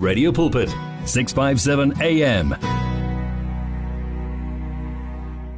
Radio 0.00 0.32
Pulpit 0.32 0.70
657 1.04 1.92
AM 2.00 2.54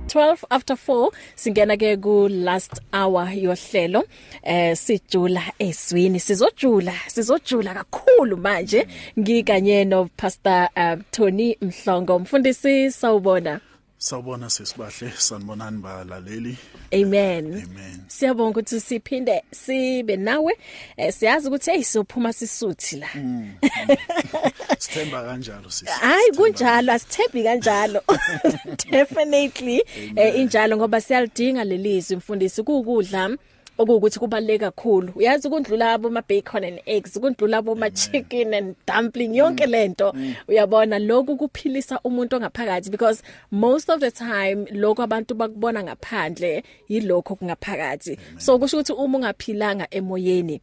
12 0.08 0.44
after 0.50 0.74
4 0.74 1.10
singena 1.36 1.76
ke 1.78 1.94
ku 2.02 2.26
last 2.28 2.80
hour 2.92 3.30
yohlelo 3.30 4.02
eh 4.42 4.74
sijula 4.76 5.42
eswini 5.58 6.20
sizojula 6.20 6.92
sizojula 7.08 7.74
kakhulu 7.74 8.36
manje. 8.36 8.86
Ngikanye 9.18 9.84
no 9.86 10.08
pastor 10.16 10.68
uh, 10.76 10.98
Tony 11.10 11.56
Mhlongo 11.62 12.18
mfundisi 12.18 12.90
sawubona. 12.90 13.60
Sawubona 14.02 14.50
sesibahle 14.50 15.12
sanibonani 15.18 15.78
balaleli. 15.78 16.56
Amen. 16.92 17.46
Amen. 17.46 18.04
Siyabonga 18.08 18.50
ukuthi 18.50 18.80
siphinde 18.80 19.42
sibe 19.50 20.16
nawe. 20.16 20.52
Eh 20.96 21.12
siyazi 21.12 21.48
ukuthi 21.48 21.70
hey 21.70 21.82
sophuma 21.82 22.32
sisuthi 22.32 22.96
la. 22.96 23.06
Sithemba 24.78 25.22
kanjalo 25.22 25.70
sisi. 25.70 25.92
Hayi 25.92 26.30
kunjalo 26.36 26.92
asithembi 26.92 27.42
kanjalo. 27.44 28.00
Definitely 28.90 29.82
eh 30.16 30.36
injalo 30.36 30.76
ngoba 30.76 31.00
siyalidinga 31.00 31.64
lelizwi 31.64 32.16
mfundisi 32.16 32.62
kukudla 32.62 33.36
okuwukuthi 33.82 34.18
kubaleke 34.18 34.58
kakhulu. 34.58 35.12
Uyazi 35.16 35.48
ukundlula 35.48 35.92
abo 35.92 36.10
ma 36.10 36.22
bacon 36.28 36.64
and 36.64 36.80
eggs 36.86 37.16
ukundlula 37.16 37.58
abo 37.58 37.74
ma 37.74 37.90
chicken 37.90 38.54
and 38.54 38.76
dumpling 38.86 39.34
yonke 39.34 39.66
lento 39.66 40.14
uyabona 40.48 40.98
lokhu 40.98 41.36
kuphilisa 41.36 42.00
umuntu 42.04 42.36
ongaphakathi 42.36 42.90
because 42.90 43.22
most 43.50 43.90
of 43.90 44.00
the 44.00 44.10
time 44.10 44.66
lokho 44.72 45.02
abantu 45.02 45.34
bakubona 45.34 45.82
ngaphandle 45.82 46.62
yilokho 46.88 47.34
kungaphakathi 47.34 48.18
so 48.38 48.58
kusho 48.58 48.76
ukuthi 48.76 48.92
uma 48.92 49.18
ungaphilanga 49.18 49.86
emoyeni 49.90 50.60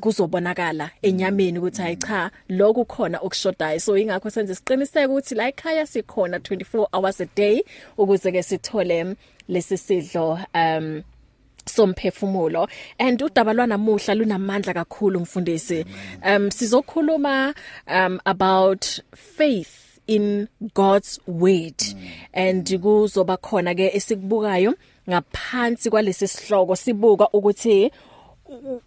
kuzobonakala 0.00 0.90
enyameni 1.02 1.58
ukuthi 1.58 1.82
hayi 1.82 1.96
cha 1.96 2.30
lokho 2.48 2.84
khona 2.84 3.18
okushodayo. 3.18 3.80
So 3.80 3.96
ingakho 3.96 4.30
senze 4.30 4.54
siqiniseke 4.54 5.06
ukuthi 5.06 5.34
la 5.34 5.48
ekhaya 5.48 5.86
sikhona 5.86 6.38
24 6.38 6.86
hours 6.92 7.20
a 7.20 7.26
day 7.36 7.64
ukuze 7.98 8.32
ke 8.32 8.42
sithole 8.42 9.16
lesi 9.48 9.78
sidlo 9.78 10.38
um 10.54 11.02
somphefumulo. 11.68 12.68
And 12.98 13.20
udaba 13.20 13.52
lwanamuhla 13.52 14.14
lunamandla 14.14 14.74
kakhulu 14.74 15.20
mfundisi. 15.20 15.84
Um 16.24 16.50
sizokhuluma 16.50 17.54
um 17.86 18.20
about 18.24 19.00
faith 19.14 20.00
in 20.06 20.48
God's 20.74 21.20
word. 21.26 21.82
And 22.32 22.66
kuzoba 22.66 23.36
khona 23.36 23.74
ke 23.74 23.90
esikubukayo 23.94 24.74
ngaphansi 25.08 25.90
kwalesi 25.90 26.28
sihloko 26.28 26.76
sibuka 26.76 27.28
ukuthi 27.32 27.90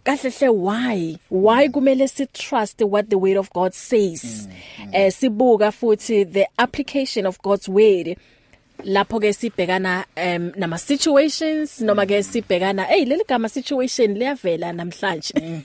kahle 0.04 0.30
hle 0.30 0.48
why? 0.48 1.18
Why 1.30 1.68
kumele 1.68 2.08
si 2.08 2.26
trust 2.26 2.82
what 2.82 3.10
the 3.10 3.18
word 3.18 3.36
of 3.36 3.52
God 3.52 3.74
says? 3.74 4.48
Eh 4.92 5.10
sibuka 5.10 5.72
futhi 5.72 6.24
the 6.24 6.46
application 6.58 7.26
of 7.26 7.40
God's 7.42 7.68
word 7.68 8.16
lapho 8.84 9.20
ke 9.20 9.32
sibhekana 9.32 10.04
um 10.16 10.52
nama 10.56 10.78
situations 10.78 11.80
noma 11.80 12.06
ke 12.06 12.22
sibhekana 12.22 12.84
hey 12.86 13.04
leli 13.04 13.26
gama 13.26 13.48
situation 13.48 14.14
liyavela 14.14 14.72
namhlanje. 14.72 15.32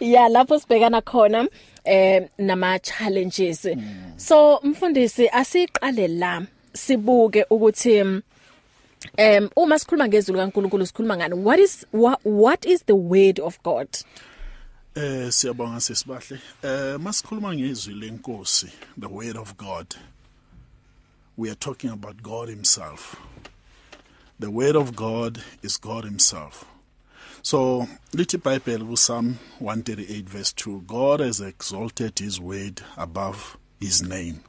Ya 0.00 0.28
lapho 0.28 0.58
sibhekana 0.58 1.02
khona 1.02 1.48
eh 1.84 2.28
nama 2.38 2.78
challenges 2.78 3.66
so 4.16 4.60
mfundisi 4.62 5.28
asiqale 5.28 6.08
la 6.08 6.42
sibuke 6.72 7.44
ukuthi 7.50 8.02
um 8.02 9.50
uma 9.56 9.78
sikhuluma 9.78 10.08
ngezulu 10.08 10.38
kaNkuluNkulu 10.38 10.86
sikhuluma 10.86 11.16
ngani? 11.16 11.34
What 11.34 11.58
is 11.58 11.86
what, 11.92 12.20
what 12.24 12.66
is 12.66 12.82
the 12.84 12.96
word 12.96 13.40
of 13.40 13.62
God? 13.62 13.88
Eh 14.96 15.30
siyabonga 15.30 15.80
sesibahle. 15.80 16.38
Eh 16.62 16.98
masikhuluma 16.98 17.54
ngezwi 17.54 17.94
lenkosi, 17.94 18.70
the 18.98 19.08
word 19.08 19.36
of 19.36 19.56
God. 19.56 19.94
We 21.36 21.50
are 21.50 21.54
talking 21.56 21.90
about 21.90 22.22
God 22.22 22.48
himself. 22.48 23.16
The 24.38 24.50
word 24.50 24.76
of 24.76 24.94
God 24.94 25.42
is 25.62 25.76
God 25.76 26.04
himself. 26.04 26.64
So, 27.42 27.88
iBhayibheli 28.12 28.88
ku 28.88 28.96
Psalm 28.96 29.38
138 29.58 30.28
verse 30.28 30.52
2, 30.52 30.82
God 30.86 31.20
has 31.20 31.40
exalted 31.40 32.18
his 32.18 32.40
word 32.40 32.82
above 32.96 33.56
his 33.80 34.02
name. 34.02 34.40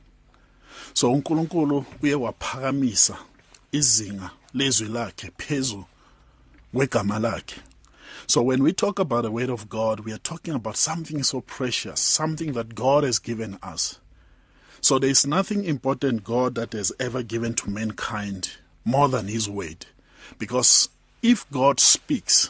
So 0.93 1.11
uNkulunkulu 1.11 1.85
uye 2.01 2.15
waphakamisa 2.15 3.17
izinga 3.71 4.29
lezwi 4.53 4.87
lakhe 4.87 5.31
phezulu 5.37 5.85
kwegama 6.73 7.19
lakhe. 7.19 7.61
So 8.27 8.41
when 8.41 8.63
we 8.63 8.73
talk 8.73 8.99
about 8.99 9.23
the 9.23 9.31
word 9.31 9.49
of 9.49 9.69
God, 9.69 9.99
we 9.99 10.13
are 10.13 10.17
talking 10.19 10.53
about 10.53 10.77
something 10.77 11.23
so 11.23 11.41
precious, 11.41 11.99
something 11.99 12.53
that 12.53 12.75
God 12.75 13.03
has 13.03 13.19
given 13.19 13.57
us. 13.61 13.99
So 14.81 14.99
there 14.99 15.09
is 15.09 15.25
nothing 15.25 15.63
important 15.63 16.23
God 16.23 16.55
that 16.55 16.73
has 16.73 16.91
ever 16.99 17.23
given 17.23 17.53
to 17.55 17.69
mankind 17.69 18.51
more 18.83 19.09
than 19.09 19.27
his 19.27 19.49
word. 19.49 19.85
Because 20.37 20.89
if 21.21 21.49
God 21.51 21.79
speaks, 21.79 22.49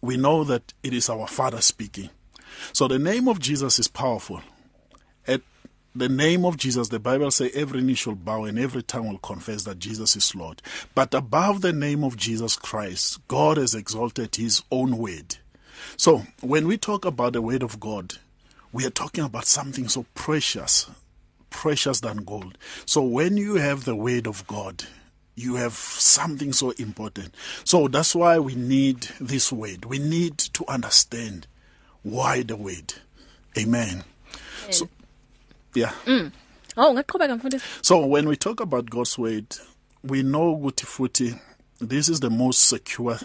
we 0.00 0.16
know 0.16 0.44
that 0.44 0.72
it 0.82 0.92
is 0.92 1.08
our 1.08 1.26
Father 1.26 1.60
speaking. 1.60 2.10
So 2.72 2.88
the 2.88 2.98
name 2.98 3.28
of 3.28 3.38
Jesus 3.38 3.78
is 3.78 3.88
powerful. 3.88 4.42
At 5.26 5.42
the 5.94 6.08
name 6.08 6.44
of 6.44 6.56
Jesus, 6.56 6.88
the 6.88 6.98
Bible 6.98 7.30
says 7.30 7.52
every 7.54 7.82
knee 7.82 7.94
shall 7.94 8.14
bow 8.14 8.44
and 8.44 8.58
every 8.58 8.82
tongue 8.82 9.08
will 9.08 9.18
confess 9.18 9.64
that 9.64 9.78
Jesus 9.78 10.16
is 10.16 10.34
Lord. 10.34 10.62
But 10.94 11.14
above 11.14 11.60
the 11.60 11.72
name 11.72 12.02
of 12.02 12.16
Jesus 12.16 12.56
Christ, 12.56 13.20
God 13.28 13.58
has 13.58 13.74
exalted 13.74 14.36
his 14.36 14.62
own 14.70 14.98
word. 14.98 15.36
So 15.96 16.22
when 16.40 16.66
we 16.66 16.78
talk 16.78 17.04
about 17.04 17.34
the 17.34 17.42
word 17.42 17.62
of 17.62 17.78
God, 17.78 18.14
we 18.72 18.86
are 18.86 18.90
talking 18.90 19.24
about 19.24 19.46
something 19.46 19.88
so 19.88 20.06
precious, 20.14 20.90
precious 21.52 22.00
than 22.00 22.24
gold. 22.24 22.58
So 22.86 23.02
when 23.02 23.36
you 23.36 23.54
have 23.56 23.84
the 23.84 23.94
word 23.94 24.26
of 24.26 24.46
God, 24.46 24.84
you 25.34 25.56
have 25.56 25.74
something 25.74 26.52
so 26.52 26.70
important. 26.72 27.34
So 27.64 27.88
that's 27.88 28.14
why 28.14 28.38
we 28.38 28.54
need 28.54 29.08
this 29.20 29.52
word. 29.52 29.84
We 29.84 29.98
need 29.98 30.38
to 30.38 30.64
understand 30.68 31.46
why 32.02 32.42
the 32.42 32.56
word. 32.56 32.94
Amen. 33.56 34.04
So 34.70 34.88
yeah. 35.74 35.92
Oh 36.76 36.92
ngaqhubeka 36.94 37.36
mfundisi 37.36 37.64
So 37.82 38.06
when 38.06 38.28
we 38.28 38.36
talk 38.36 38.60
about 38.60 38.90
God's 38.90 39.18
word, 39.18 39.46
we 40.02 40.22
know 40.22 40.54
ukuthi 40.56 40.86
futhi 40.86 41.38
this 41.80 42.08
is 42.08 42.20
the 42.20 42.30
most 42.30 42.68
secure 42.68 43.18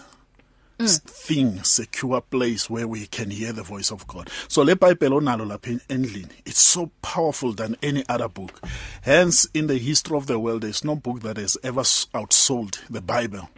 s- 0.80 0.98
thing, 1.00 1.62
secure 1.62 2.20
place 2.20 2.68
where 2.70 2.86
we 2.88 3.06
can 3.06 3.30
hear 3.30 3.52
the 3.52 3.62
voice 3.62 3.90
of 3.90 4.06
God. 4.06 4.30
So 4.48 4.62
le 4.62 4.76
Bible 4.76 5.08
onalo 5.10 5.46
lapha 5.46 5.80
endlini, 5.88 6.30
it's 6.46 6.60
so 6.60 6.90
powerful 7.02 7.52
than 7.52 7.76
any 7.82 8.04
other 8.08 8.28
book. 8.28 8.60
Hence 9.02 9.46
in 9.54 9.66
the 9.66 9.78
history 9.78 10.16
of 10.16 10.26
the 10.26 10.38
world 10.38 10.62
there's 10.62 10.84
no 10.84 10.96
book 10.96 11.20
that 11.20 11.36
has 11.36 11.56
ever 11.62 11.82
outsold 11.82 12.78
the 12.88 13.00
Bible. 13.00 13.48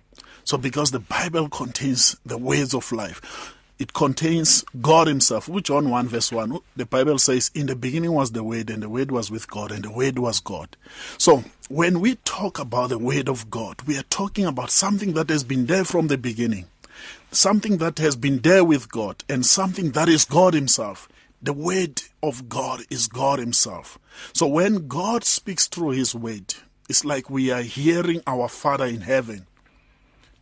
So 0.44 0.56
because 0.59 0.91
the 0.91 1.00
Bible 1.00 1.48
contains 1.48 2.16
the 2.25 2.38
words 2.38 2.75
of 2.75 2.91
life, 2.92 3.54
it 3.78 3.92
contains 3.94 4.62
God 4.82 5.06
himself. 5.06 5.48
Which 5.48 5.66
John 5.66 5.88
1 5.88 6.09
verse 6.09 6.30
1, 6.32 6.59
the 6.76 6.84
Bible 6.84 7.19
says, 7.19 7.50
In 7.54 7.66
the 7.66 7.76
beginning 7.76 8.12
was 8.12 8.32
the 8.32 8.44
Word, 8.44 8.69
and 8.69 8.82
the 8.82 8.91
Word 8.91 9.10
was 9.10 9.30
with 9.30 9.48
God, 9.48 9.70
and 9.72 9.84
the 9.84 9.91
Word 9.91 10.19
was 10.19 10.38
God. 10.41 10.76
So 11.16 11.44
when 11.70 12.00
we 12.00 12.16
talk 12.16 12.59
about 12.59 12.91
the 12.91 12.98
Word 12.98 13.26
of 13.28 13.50
God, 13.50 13.80
we 13.86 13.97
are 13.97 14.03
talking 14.04 14.44
about 14.44 14.70
something 14.70 15.14
that 15.14 15.30
has 15.30 15.44
been 15.44 15.64
there 15.64 15.84
from 15.84 16.09
the 16.09 16.19
beginning, 16.19 16.66
something 17.30 17.78
that 17.78 17.98
has 17.98 18.16
been 18.16 18.38
there 18.38 18.64
with 18.64 18.91
God, 18.91 19.24
and 19.28 19.44
something 19.44 19.92
that 19.92 20.08
is 20.08 20.24
God 20.24 20.54
himself. 20.54 21.08
The 21.42 21.52
Word 21.52 22.02
of 22.22 22.48
God 22.48 22.82
is 22.91 23.06
God 23.06 23.38
himself. 23.38 23.98
So 24.32 24.46
when 24.46 24.88
God 24.88 25.24
speaks 25.24 25.66
through 25.66 25.91
his 25.91 26.14
Word, 26.14 26.54
it's 26.88 27.04
like 27.04 27.30
we 27.30 27.50
are 27.50 27.62
hearing 27.62 28.22
our 28.26 28.48
Father 28.48 28.86
in 28.86 29.02
heaven 29.02 29.46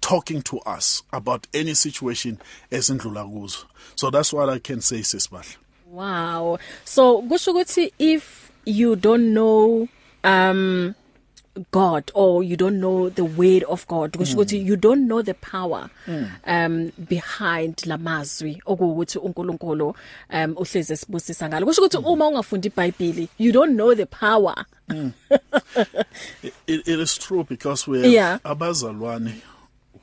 talking 0.01 0.43
to 0.43 0.59
us 0.61 1.03
about 1.13 1.47
any 1.53 1.75
situation 1.75 2.39
esindlula 2.71 3.25
kuzo 3.25 3.65
so 3.97 4.11
that's 4.11 4.33
what 4.33 4.49
i 4.49 4.59
can 4.59 4.81
say 4.81 5.01
sisibahle 5.03 5.57
Wow. 5.91 6.59
So 6.85 7.23
kusho 7.23 7.53
ukuthi 7.53 7.93
if 7.99 8.53
you 8.65 8.97
don't 8.97 9.33
know 9.33 9.89
um 10.23 10.95
God 11.73 12.11
or 12.15 12.43
you 12.45 12.57
don't 12.57 12.79
know 12.81 13.11
the 13.11 13.25
word 13.25 13.65
of 13.65 13.87
God. 13.87 14.13
Kusho 14.13 14.35
ukuthi 14.37 14.67
you 14.67 14.77
don't 14.77 15.07
know 15.07 15.23
the 15.23 15.35
power 15.35 15.89
um 16.47 16.93
behind 17.09 17.77
lamazwi 17.87 18.63
okuwukuthi 18.67 19.19
uNkulunkulu 19.19 19.95
um 20.31 20.55
uhleze 20.57 20.97
sibusisa 20.97 21.49
ngalo. 21.49 21.67
Kusho 21.67 21.83
ukuthi 21.83 21.97
uma 21.97 22.27
ungafundi 22.29 22.69
iBhayibheli 22.69 23.29
you 23.39 23.53
don't 23.53 23.75
know 23.75 23.95
the 23.95 24.07
power. 24.07 24.65
It, 26.43 26.55
it 26.67 27.01
is 27.01 27.17
true 27.19 27.45
because 27.45 27.87
we 27.87 27.99
have 28.03 28.11
Yeah. 28.13 28.39
abazalwane 28.45 29.33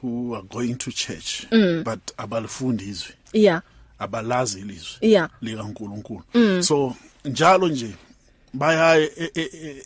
who 0.02 0.36
are 0.36 0.44
going 0.44 0.76
to 0.76 0.92
church 0.92 1.48
but 1.50 2.00
abalifundi 2.18 2.84
izwi. 2.90 3.14
Yeah. 3.34 3.62
Abalazi 4.00 4.60
ilizwi 4.60 4.98
Yeah. 5.12 5.30
likaNkuluNkulu. 5.42 6.64
So 6.64 6.96
njalo 7.26 7.68
nje 7.68 7.96
baya 8.54 9.00
e- 9.00 9.32
e- 9.36 9.50
e- 9.54 9.84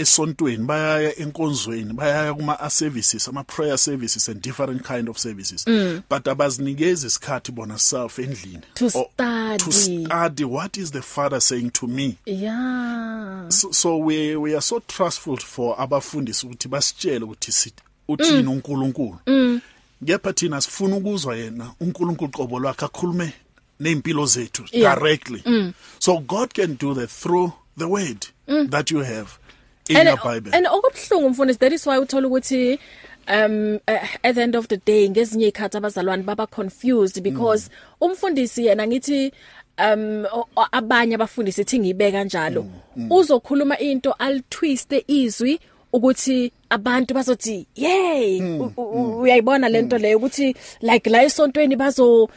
esontweni 0.00 0.64
bayaya 0.64 1.18
enkonzweni 1.18 1.92
bayaya 1.92 2.34
kuma 2.34 2.70
services 2.70 3.28
ama 3.28 3.44
prayer 3.44 3.78
services 3.78 4.28
and 4.28 4.40
different 4.42 4.82
kind 4.86 5.08
of 5.08 5.18
services. 5.18 5.64
Mm. 5.66 6.02
but 6.10 6.28
abazinikeza 6.28 7.06
isikhathi 7.06 7.52
bona 7.52 7.78
self 7.78 8.18
endlini 8.18 8.60
To 8.74 8.90
study. 8.90 9.64
to 9.64 9.72
study. 9.72 10.44
what 10.44 10.76
is 10.76 10.90
the 10.92 11.02
father 11.02 11.40
saying 11.40 11.70
to 11.70 11.86
me? 11.86 12.16
Yeah 12.26 13.48
so, 13.48 13.72
so 13.72 13.96
we 13.98 14.36
we 14.36 14.52
are 14.54 14.60
so 14.62 14.80
trustful 14.80 15.36
for 15.36 15.74
abafundisi 15.80 16.46
ukuthi 16.46 16.68
basitshele 16.68 17.24
ukuthi 17.24 17.52
sithi 17.52 17.82
uthini 18.08 18.46
uNkulunkulu. 18.48 19.18
Kepha 20.06 20.32
thina 20.32 20.60
sifuna 20.60 20.96
ukuzwa 20.96 21.36
yena 21.36 21.70
uNkulunkulu 21.80 22.30
qobo 22.30 22.58
lwakhe 22.58 22.84
akhulume 22.84 23.32
neimpilo 23.80 24.26
zethu 24.26 24.64
Yeah. 24.72 24.94
directly. 24.98 25.72
So 25.98 26.18
God 26.18 26.54
can 26.54 26.76
do 26.76 26.94
that 26.94 27.10
through 27.10 27.52
the 27.78 27.84
word 27.88 28.26
that 28.70 28.90
you 28.90 28.98
have. 29.00 29.38
In 29.90 30.06
and 30.52 30.66
okubhlungu 30.66 31.30
mfundisi 31.30 31.58
that 31.58 31.72
is 31.72 31.86
why 31.86 31.98
uthola 31.98 32.28
ukuthi 32.28 32.78
um 33.28 33.78
uh, 33.88 34.08
at 34.22 34.34
the 34.34 34.42
end 34.42 34.56
of 34.56 34.66
the 34.68 34.76
day 34.86 35.08
ngezinye 35.08 35.48
ikhathi 35.48 35.76
abazalwane 35.76 36.22
baba 36.22 36.46
confused 36.46 37.22
because 37.22 37.70
umfundisi 38.00 38.66
yena 38.66 38.86
ngithi 38.86 39.32
um 39.78 40.24
abanye 40.72 41.14
abafundisi 41.14 41.60
ithi 41.62 41.78
ngibeka 41.78 42.18
kanjalo. 42.18 42.66
Uzokhuluma 43.10 43.78
into 43.78 44.12
alitwiste 44.12 45.04
izwi 45.08 45.60
ukuthi 45.92 46.52
abantu 46.70 47.14
bazothi 47.14 47.66
yay 47.76 48.40
u- 48.42 48.72
u- 48.76 49.20
uyayibona 49.20 49.68
lento 49.68 49.98
leyo? 49.98 50.16
Ukuthi 50.18 50.54
like 50.80 51.10
la 51.10 51.22
esontweni 51.22 51.76
bazo 51.76 52.28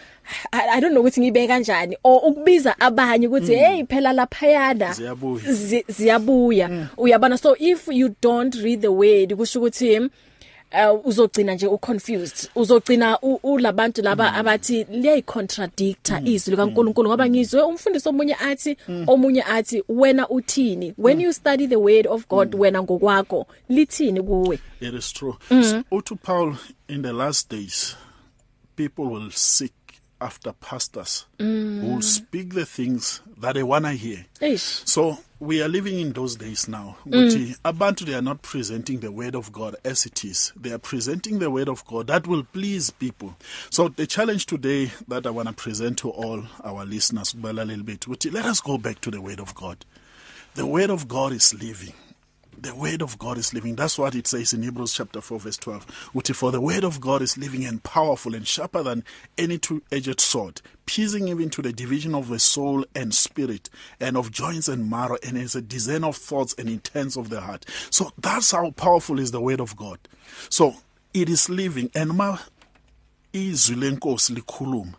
I, 0.51 0.77
I 0.77 0.79
don't 0.81 0.91
know 0.93 1.01
ukuthi 1.03 1.21
ngibe 1.21 1.47
kanjani 1.47 1.97
or 2.03 2.21
ukubiza 2.25 2.79
abanye 2.79 3.27
ukuthi 3.27 3.55
hey 3.55 3.83
phela 3.83 4.13
laphayana. 4.13 4.93
Ziyabuya. 4.93 5.51
zi- 5.53 5.85
ziyabuya. 5.87 6.87
Uyabona? 6.97 7.37
So 7.37 7.55
if 7.59 7.87
you 7.87 8.15
don't 8.21 8.55
read 8.55 8.81
the 8.81 8.91
word 8.91 9.29
kusho 9.35 9.59
ukuthi 9.59 9.99
uh, 9.99 11.05
uzogcina 11.05 11.53
nje 11.55 11.67
uconfused. 11.67 12.49
Uzogcina 12.55 13.19
u- 13.21 13.39
ulabantu 13.43 14.01
laba 14.01 14.33
abathi 14.33 14.83
liyayicontradicta 14.91 16.21
izwi 16.25 16.51
likaNkuluNkulu 16.51 17.09
ngoba 17.09 17.29
ngizwe 17.29 17.61
umfundisi 17.61 18.09
omunye 18.09 18.35
athi 18.35 18.77
omunye 19.07 19.43
athi 19.43 19.83
wena 19.89 20.29
uthini? 20.29 20.93
When 20.97 21.21
you 21.21 21.33
study 21.33 21.67
the 21.67 21.75
word 21.79 22.07
of 22.07 22.27
God 22.27 22.55
wena 22.55 22.83
ngokwakho 22.83 23.47
lithini 23.69 24.21
kuwe? 24.21 24.59
It 24.81 24.93
is 24.93 25.11
true. 25.13 25.35
Mm. 25.49 25.63
So, 25.63 25.83
Utu 25.91 26.15
Paul, 26.15 26.55
in 26.87 27.01
the 27.01 27.13
last 27.13 27.49
days, 27.49 27.95
people 28.75 29.05
will 29.05 29.29
seek 29.31 29.71
after 30.23 30.53
pastors 30.53 31.25
mm. 31.37 31.81
who 31.81 31.95
will 31.95 32.01
speak 32.01 32.53
the 32.53 32.65
things 32.65 33.21
that 33.37 33.53
they 33.55 33.63
want 33.63 33.85
to 33.85 33.91
hear. 33.91 34.25
eish 34.41 34.87
So 34.87 35.17
we 35.39 35.61
are 35.61 35.67
living 35.67 35.99
in 35.99 36.13
those 36.13 36.35
days 36.37 36.67
now. 36.69 36.95
Mm. 37.05 37.57
Abantu 37.65 38.05
they 38.05 38.13
are 38.13 38.21
not 38.21 38.41
presenting 38.41 39.01
the 39.01 39.11
word 39.11 39.35
of 39.35 39.51
God 39.51 39.75
as 39.83 40.05
it 40.05 40.23
is. 40.23 40.53
They 40.55 40.71
are 40.71 40.77
presenting 40.79 41.39
the 41.39 41.51
word 41.51 41.67
of 41.67 41.85
God 41.85 42.07
that 42.07 42.25
will 42.27 42.43
please 42.43 42.89
people. 42.89 43.35
So 43.69 43.89
the 43.89 44.07
challenge 44.07 44.45
today 44.45 44.91
that 45.09 45.27
I 45.27 45.29
want 45.31 45.49
to 45.49 45.53
present 45.53 45.97
to 45.99 46.09
all 46.09 46.43
our 46.63 46.85
listeners, 46.85 47.33
kubala 47.33 47.67
little 47.67 47.83
bit, 47.83 48.07
let 48.31 48.45
us 48.45 48.61
go 48.61 48.77
back 48.77 49.01
to 49.01 49.11
the 49.11 49.21
word 49.21 49.41
of 49.41 49.53
God. 49.53 49.83
The 50.55 50.65
word 50.65 50.89
of 50.89 51.07
God 51.07 51.33
is 51.33 51.53
living. 51.53 51.93
The 52.61 52.75
word 52.75 53.01
of 53.01 53.17
God 53.19 53.37
is 53.37 53.53
living. 53.53 53.75
That's 53.75 53.97
what 53.97 54.15
it 54.15 54.27
says 54.27 54.53
in 54.53 54.63
Hebrews 54.63 54.93
chapter 54.93 55.21
4 55.21 55.39
verse 55.39 55.57
12. 55.57 56.11
Uthi 56.13 56.35
for 56.35 56.51
the 56.51 56.61
word 56.61 56.83
of 56.83 57.01
God 57.01 57.21
is 57.21 57.37
living 57.37 57.65
and 57.65 57.83
powerful 57.83 58.35
and 58.35 58.47
sharper 58.47 58.83
than 58.83 59.03
any 59.37 59.57
two-edged 59.57 60.19
sword, 60.19 60.61
piercing 60.85 61.27
even 61.27 61.49
to 61.51 61.61
the 61.61 61.73
division 61.73 62.15
of 62.15 62.29
the 62.29 62.39
soul 62.39 62.85
and 62.95 63.13
spirit 63.13 63.69
and 63.99 64.15
of 64.15 64.31
joints 64.31 64.67
and 64.67 64.89
marrow 64.89 65.17
and 65.25 65.37
is 65.37 65.55
a 65.55 65.61
discern 65.61 66.03
of 66.03 66.15
thoughts 66.15 66.55
and 66.57 66.69
intents 66.69 67.17
of 67.17 67.29
the 67.29 67.41
heart. 67.41 67.65
So 67.89 68.11
that's 68.17 68.51
how 68.51 68.71
powerful 68.71 69.19
is 69.19 69.31
the 69.31 69.41
word 69.41 69.59
of 69.59 69.75
God. 69.75 69.99
So 70.49 70.75
it 71.13 71.29
is 71.29 71.49
living 71.49 71.91
and 71.95 72.13
ma 72.13 72.37
izwi 73.33 73.75
lenkosi 73.75 74.33
likhuluma 74.33 74.93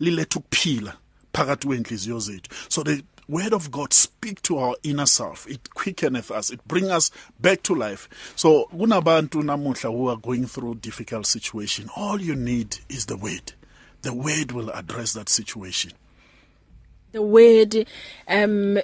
liletha 0.00 0.40
ukuphila 0.40 0.96
phakathi 1.32 1.66
kwenhliziyo 1.66 2.18
zethu 2.18 2.50
so 2.68 2.82
the 2.82 3.02
word 3.30 3.52
of 3.52 3.70
god 3.70 3.92
speak 3.92 4.42
to 4.42 4.58
our 4.58 4.76
inner 4.82 5.06
self. 5.06 5.48
It 5.48 5.70
quickeneth 5.74 6.30
us. 6.30 6.50
It 6.50 6.66
bring 6.66 6.90
us 6.90 7.10
back 7.40 7.62
to 7.64 7.74
life. 7.74 8.08
So 8.36 8.68
kunabantu 8.72 9.42
namuhla 9.42 9.90
who 9.92 10.08
are 10.08 10.16
going 10.16 10.46
through 10.46 10.76
difficult 10.76 11.26
situation 11.26 11.88
all 11.96 12.20
you 12.20 12.34
need 12.34 12.78
is 12.88 13.06
the 13.06 13.16
word. 13.16 13.52
The 14.02 14.12
word 14.14 14.52
will 14.52 14.70
address 14.70 15.12
that 15.12 15.28
situation. 15.28 15.92
The 17.12 17.22
word 17.22 17.74
um 18.28 18.78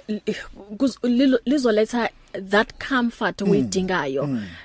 lizoletha 1.45 2.09
that 2.33 2.77
comfort 2.79 3.37
oyidingayo 3.37 4.23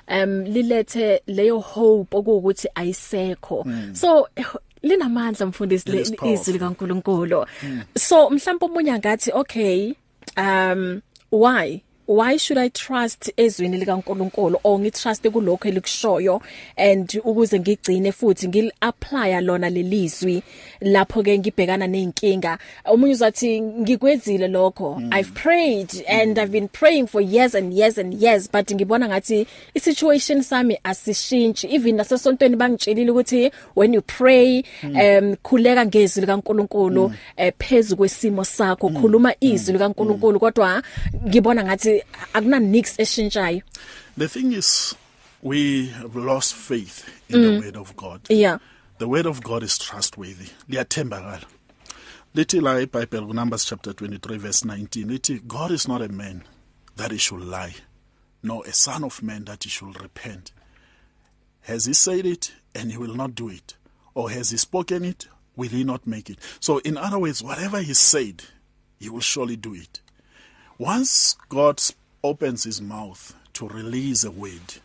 um 0.08 0.44
lilethe 0.44 1.22
leyo 1.26 1.60
hope 1.60 2.16
okuwukuthi 2.16 2.68
ayisekho. 2.74 3.64
So 3.96 4.28
eh, 4.36 4.44
linamandla 4.82 5.46
mfundisi 5.46 5.88
It 5.88 5.94
is 5.94 6.10
le- 6.10 6.16
powerful. 6.16 6.40
izwi 6.42 6.52
likaNkuluNkulu. 6.52 7.46
So 7.98 8.30
mhlawumbe 8.30 8.66
umunye 8.66 8.98
ngathi 8.98 9.30
okay 9.34 9.92
um 10.36 11.00
why? 11.32 11.82
Why 12.06 12.36
should 12.36 12.58
i 12.58 12.68
trust 12.68 13.32
ezwini 13.36 13.76
likaNkuluNkulu 13.76 14.58
or 14.64 14.78
ngitrust 14.78 15.28
kulokho 15.30 15.68
elikushoyo? 15.68 16.42
And 16.76 17.08
ukuze 17.24 17.60
ngigcine 17.60 18.12
futhi 18.12 18.48
ngil 18.48 18.72
apply 18.80 19.40
lona 19.40 19.70
lelizwi 19.70 20.42
lapho 20.80 21.22
ke 21.22 21.38
ngibhekana 21.38 21.86
nezinkinga 21.86 22.58
umunye 22.92 23.12
uzathi 23.12 23.60
ngikwezile 23.60 24.48
lokho. 24.48 25.00
I've 25.12 25.32
prayed 25.34 26.04
and 26.08 26.38
i've 26.38 26.50
been 26.50 26.68
praying 26.68 27.06
for 27.06 27.20
years 27.20 27.54
and 27.54 27.72
years 27.72 27.98
and 27.98 28.14
years. 28.14 28.48
But 28.48 28.66
ngibona 28.66 29.08
ngathi 29.08 29.46
isituation 29.74 30.42
sami 30.42 30.78
asishintshi. 30.84 31.68
Even 31.70 31.96
nasesontweni 31.96 32.56
bangitshelile 32.56 33.10
ukuthi 33.10 33.52
when 33.74 33.94
you 33.94 34.02
pray 34.02 34.64
um 34.82 35.36
khuleka 35.36 35.86
ngezwi 35.86 36.20
likaNkuluNkulu 36.20 37.12
eh, 37.36 37.52
phezu 37.58 37.96
kwesimo 37.96 38.44
sakho. 38.44 38.88
Khuluma 38.88 39.34
izwi 39.40 39.72
likaNkuluNkulu. 39.72 40.40
Kodwa 40.40 40.82
ngibona 41.26 41.64
ngathi 41.64 41.91
akuna 42.32 42.60
nix 42.60 42.98
eshintshayo 42.98 43.62
the 44.18 44.28
thing 44.28 44.52
is 44.52 44.94
we 45.42 45.86
have 45.88 46.14
lost 46.16 46.54
faith 46.54 47.04
in 47.28 47.42
the 47.42 47.60
word 47.60 47.76
of 47.76 47.96
god 47.96 48.20
yeah 48.28 48.58
The 48.98 49.08
word 49.08 49.26
of 49.26 49.42
God 49.42 49.64
is 49.64 49.78
trustworthy. 49.78 50.50
Liyathembakala. 50.70 51.44
Lithi 52.36 52.60
la 52.62 52.74
eBible 52.74 53.26
kuNumbers 53.26 53.66
chapter 53.66 53.92
23 53.92 54.38
verse 54.38 54.64
19 54.64 55.08
lithi 55.08 55.40
God 55.44 55.72
is 55.72 55.88
not 55.88 56.02
a 56.02 56.08
man 56.08 56.44
that 56.94 57.10
he 57.10 57.18
should 57.18 57.40
lie, 57.40 57.74
nor 58.44 58.64
a 58.64 58.72
son 58.72 59.02
of 59.02 59.20
man 59.20 59.44
that 59.46 59.64
he 59.64 59.70
should 59.70 60.00
repent. 60.00 60.52
Has 61.62 61.86
he 61.86 61.94
said 61.94 62.26
it 62.26 62.52
and 62.76 62.92
he 62.92 62.96
will 62.96 63.16
not 63.16 63.34
do 63.34 63.48
it? 63.48 63.74
Or 64.14 64.30
has 64.30 64.50
he 64.50 64.56
spoken 64.56 65.04
it, 65.04 65.26
will 65.56 65.70
he 65.70 65.82
not 65.82 66.06
make 66.06 66.30
it? 66.30 66.38
So 66.60 66.78
in 66.84 66.96
other 66.96 67.18
words, 67.18 67.42
whatever 67.42 67.80
he 67.80 67.94
said, 67.94 68.44
he 69.00 69.08
will 69.08 69.20
surely 69.20 69.56
do 69.56 69.74
it. 69.74 70.00
Once 70.82 71.36
God 71.48 71.80
opens 72.24 72.64
his 72.64 72.82
mouth 72.82 73.36
to 73.52 73.68
release 73.68 74.24
a 74.24 74.32
word, 74.32 74.80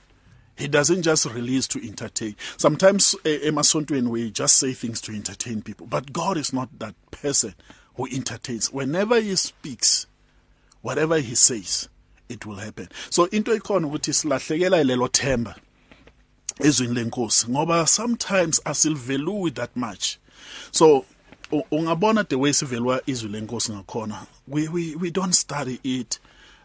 he 0.55 0.67
doesn't 0.67 1.01
just 1.01 1.25
release 1.25 1.67
to 1.69 1.83
entertain. 1.83 2.35
Sometimes 2.55 3.15
eh, 3.25 3.39
emasontweni 3.45 4.07
we 4.07 4.29
just 4.29 4.59
say 4.59 4.73
things 4.73 5.01
to 5.01 5.11
entertain 5.11 5.63
people, 5.63 5.87
but 5.87 6.13
God 6.13 6.37
is 6.37 6.53
not 6.53 6.69
that 6.77 6.93
person 7.09 7.55
who 7.95 8.05
entertains. 8.13 8.71
Whenever 8.71 9.19
he 9.19 9.35
speaks, 9.37 10.05
whatever 10.83 11.17
he 11.17 11.33
says, 11.33 11.89
it 12.29 12.45
will 12.45 12.57
happen. 12.57 12.89
So 13.09 13.25
into 13.31 13.49
ikhona 13.59 13.87
ukuthi 13.87 14.13
silahlekela 14.13 14.83
lelo 14.83 15.07
themba 15.09 15.55
ezwini 16.59 16.93
lenkosi 16.93 17.49
ngoba 17.49 17.87
sometimes 17.87 18.59
asilvelui 18.59 19.55
that 19.55 19.75
much. 19.75 20.19
So 20.69 21.05
ungabona 21.71 22.23
the 22.23 22.35
way 22.35 22.53
sivelwa 22.53 23.01
izwi 23.05 23.29
lenkosi 23.29 23.71
ngakhona? 23.71 24.25
We 24.47 24.67
we 24.67 24.95
we 24.95 25.11
don't 25.11 25.33
study 25.33 25.79
it. 25.83 26.19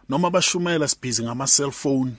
Noma 0.08 0.30
bashumela 0.30 0.88
sibhizi 0.88 1.22
ngama 1.22 1.46
cellphone 1.46 2.16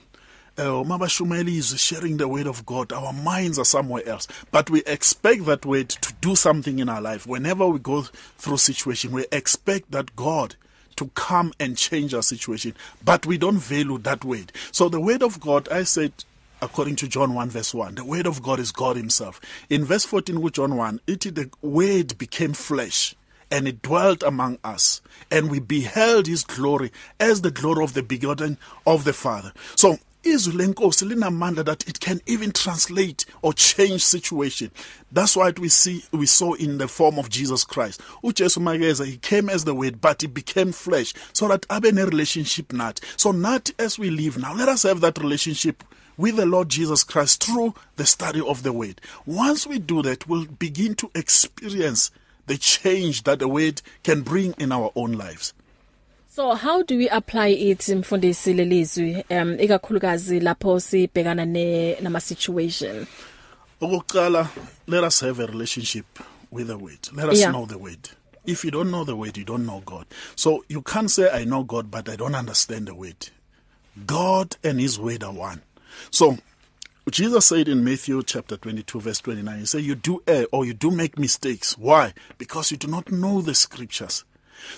uh, 0.58 0.80
uma 0.80 0.98
bashumela 0.98 1.50
izwi 1.50 1.78
sharing 1.78 2.16
the 2.16 2.28
word 2.28 2.46
of 2.46 2.64
God 2.64 2.92
our 2.92 3.12
minds 3.12 3.58
are 3.58 3.64
somewhere 3.64 4.06
else. 4.06 4.28
But 4.50 4.70
we 4.70 4.82
expect 4.86 5.44
that 5.46 5.66
word 5.66 5.88
to 5.90 6.12
do 6.20 6.36
something 6.36 6.78
in 6.78 6.88
our 6.88 7.00
life. 7.00 7.26
Whenever 7.26 7.66
we 7.66 7.78
go 7.78 8.02
through 8.38 8.58
situation 8.58 9.12
we 9.12 9.26
expect 9.32 9.90
that 9.90 10.16
God 10.16 10.56
to 10.96 11.06
come 11.14 11.52
and 11.58 11.76
change 11.76 12.14
our 12.14 12.22
situation. 12.22 12.74
But 13.04 13.26
we 13.26 13.36
don't 13.36 13.58
value 13.58 13.98
that 13.98 14.24
word. 14.24 14.52
So 14.70 14.88
the 14.88 15.00
word 15.00 15.22
of 15.22 15.40
God 15.40 15.68
I 15.70 15.82
said 15.82 16.12
according 16.64 16.96
to 16.96 17.08
John 17.08 17.34
1 17.34 17.50
verse 17.50 17.74
1 17.74 17.96
the 17.96 18.04
word 18.04 18.26
of 18.26 18.42
God 18.42 18.58
is 18.58 18.72
God 18.72 18.96
himself. 18.96 19.40
In 19.68 19.84
verse 19.84 20.04
14 20.04 20.40
with 20.40 20.54
John 20.54 20.76
1 20.76 21.00
it 21.06 21.20
the 21.20 21.50
word 21.62 22.18
became 22.18 22.54
flesh 22.54 23.14
and 23.50 23.68
it 23.68 23.82
dwelt 23.82 24.22
among 24.22 24.58
us 24.64 25.00
and 25.30 25.50
we 25.50 25.60
beheld 25.60 26.26
his 26.26 26.42
glory 26.42 26.90
as 27.20 27.42
the 27.42 27.50
glory 27.50 27.84
of 27.84 27.94
the 27.94 28.02
begotten 28.02 28.58
of 28.86 29.04
the 29.04 29.12
father. 29.12 29.52
So 29.76 29.98
izwi 30.24 30.54
lenkosi 30.54 31.04
linamandla 31.04 31.64
that 31.64 31.86
it 31.88 32.00
can 32.00 32.20
even 32.26 32.50
translate 32.52 33.26
or 33.42 33.52
change 33.52 34.02
situation. 34.02 34.70
That's 35.12 35.36
what 35.36 35.58
we 35.58 35.68
see 35.68 36.02
we 36.12 36.26
saw 36.26 36.54
in 36.54 36.78
the 36.78 36.88
form 36.88 37.18
of 37.18 37.28
Jesus 37.28 37.64
Christ. 37.64 38.00
uJesu 38.22 38.60
makeza 38.60 39.04
he 39.04 39.18
came 39.18 39.48
as 39.50 39.64
the 39.64 39.74
word 39.74 40.00
but 40.00 40.22
he 40.22 40.26
became 40.26 40.72
flesh 40.72 41.12
so 41.32 41.48
that 41.48 41.66
abe 41.70 41.92
ne 41.92 42.04
relationship 42.04 42.68
nathi 42.72 43.00
so 43.16 43.32
not 43.32 43.70
as 43.78 43.98
we 43.98 44.10
live 44.10 44.38
now 44.38 44.54
let 44.54 44.68
us 44.68 44.82
have 44.84 45.00
that 45.00 45.18
relationship 45.18 45.84
with 46.16 46.36
the 46.36 46.46
Lord 46.46 46.68
Jesus 46.68 47.04
Christ 47.04 47.44
through 47.44 47.74
the 47.96 48.06
study 48.06 48.40
of 48.40 48.62
the 48.62 48.72
word. 48.72 49.00
Once 49.26 49.66
we 49.66 49.78
do 49.78 50.02
that 50.02 50.28
we'll 50.28 50.46
begin 50.46 50.94
to 50.96 51.10
experience 51.14 52.10
the 52.46 52.56
change 52.58 53.22
that 53.24 53.38
the 53.38 53.48
word 53.48 53.80
can 54.02 54.22
bring 54.22 54.52
in 54.58 54.70
our 54.72 54.90
own 54.94 55.12
lives. 55.12 55.54
So 56.28 56.54
how 56.54 56.82
do 56.82 56.98
we 56.98 57.08
apply 57.08 57.48
it 57.48 57.78
mfundisi 57.88 58.54
lelizwi? 58.54 59.24
Um 59.30 59.58
ikakhulukazi 59.60 60.40
lapho 60.40 60.80
sibhekana 60.80 61.44
ne 61.46 61.96
nama 62.00 62.20
situation. 62.20 63.06
Okokuqala 63.80 64.48
let 64.86 65.04
us 65.04 65.20
have 65.20 65.40
a 65.40 65.46
relationship 65.46 66.06
with 66.50 66.66
the 66.68 66.76
word. 66.78 66.98
Let 67.12 67.28
us 67.28 67.38
Yeah. 67.38 67.50
know 67.52 67.66
the 67.66 67.78
word. 67.78 68.10
If 68.46 68.64
you 68.64 68.70
don't 68.70 68.90
know 68.90 69.04
the 69.04 69.16
word 69.16 69.36
you 69.36 69.44
don't 69.44 69.64
know 69.66 69.82
God. 69.86 70.06
So 70.36 70.64
you 70.68 70.82
can't 70.82 71.10
say 71.10 71.30
I 71.30 71.44
know 71.44 71.62
God 71.64 71.90
but 71.90 72.08
I 72.08 72.16
don't 72.16 72.34
understand 72.34 72.88
the 72.88 72.94
word. 72.94 73.30
God 74.06 74.56
and 74.64 74.80
his 74.80 74.98
word 74.98 75.22
are 75.24 75.32
one. 75.32 75.62
So 76.10 76.38
Jesus 77.10 77.44
said 77.46 77.68
in 77.68 77.84
Matthew 77.84 78.22
chapter 78.22 78.56
22 78.56 79.00
verse 79.00 79.20
29 79.20 79.58
he 79.58 79.66
said 79.66 79.82
you 79.82 79.94
do 79.94 80.22
err 80.26 80.46
or 80.52 80.64
you 80.64 80.72
do 80.72 80.90
make 80.90 81.18
mistakes. 81.18 81.76
Why? 81.76 82.14
Because 82.38 82.70
you 82.70 82.78
do 82.78 82.86
not 82.86 83.12
know 83.12 83.42
the 83.42 83.54
scriptures. 83.54 84.24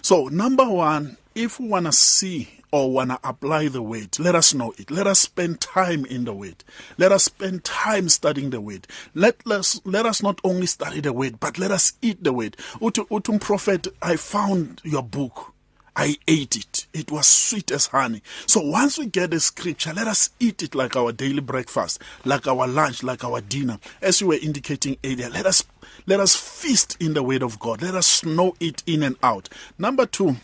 So 0.03 0.27
number 0.27 0.69
1 0.69 1.17
if 1.37 1.61
we 1.61 1.69
want 1.69 1.87
to 1.87 1.93
see 1.93 2.49
or 2.73 2.91
want 2.91 3.11
to 3.11 3.21
apply 3.23 3.69
the 3.69 3.81
word 3.81 4.19
let 4.19 4.35
us 4.35 4.55
know 4.55 4.75
it. 4.77 4.91
Let 4.91 5.07
us 5.07 5.21
spend 5.21 5.61
time 5.61 6.05
in 6.05 6.25
the 6.25 6.33
word. 6.33 6.65
Let 6.99 7.13
us 7.13 7.25
spend 7.25 7.63
time 7.63 8.09
studying 8.09 8.51
the 8.51 8.61
word. 8.61 8.89
Let 9.15 9.37
us 9.47 9.81
let 9.85 10.05
us 10.05 10.21
not 10.21 10.41
only 10.43 10.67
study 10.67 11.01
the 11.01 11.13
word 11.13 11.39
but 11.39 11.59
let 11.59 11.71
us 11.71 11.93
eat 12.03 12.25
the 12.25 12.33
word. 12.33 12.57
Uthi 12.81 13.07
umprophet 13.07 13.89
i 14.03 14.17
found 14.17 14.81
your 14.85 15.05
book. 15.05 15.53
I 15.97 16.19
ate 16.29 16.57
it. 16.57 16.87
It 16.93 17.11
was 17.11 17.27
sweet 17.27 17.71
as 17.71 17.87
honey. 17.87 18.23
So 18.47 18.61
once 18.61 18.99
we 18.99 19.07
get 19.07 19.31
the 19.31 19.41
scripture, 19.41 19.95
let 19.95 20.07
us 20.07 20.29
eat 20.39 20.63
it 20.63 20.75
like 20.75 20.95
our 20.95 21.11
daily 21.11 21.41
breakfast, 21.41 22.03
like 22.27 22.47
our 22.47 22.69
lunch, 22.69 23.03
like 23.03 23.25
our 23.25 23.41
dinner. 23.41 23.79
As 24.03 24.21
you 24.21 24.27
were 24.27 24.35
indicating 24.35 24.99
earlier, 25.03 25.31
let 25.31 25.47
us 25.47 25.65
let 26.07 26.21
us 26.21 26.37
feast 26.37 26.97
in 27.01 27.15
the 27.15 27.23
word 27.23 27.43
of 27.43 27.59
God. 27.59 27.81
Let 27.81 27.95
us 27.95 28.25
know 28.25 28.55
it 28.61 28.83
in 28.87 29.03
and 29.03 29.17
out. 29.23 29.49
Number 29.79 30.05
2, 30.05 30.37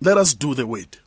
let 0.00 0.16
us 0.16 0.32
do 0.32 0.54
the 0.54 0.66
word. 0.66 0.98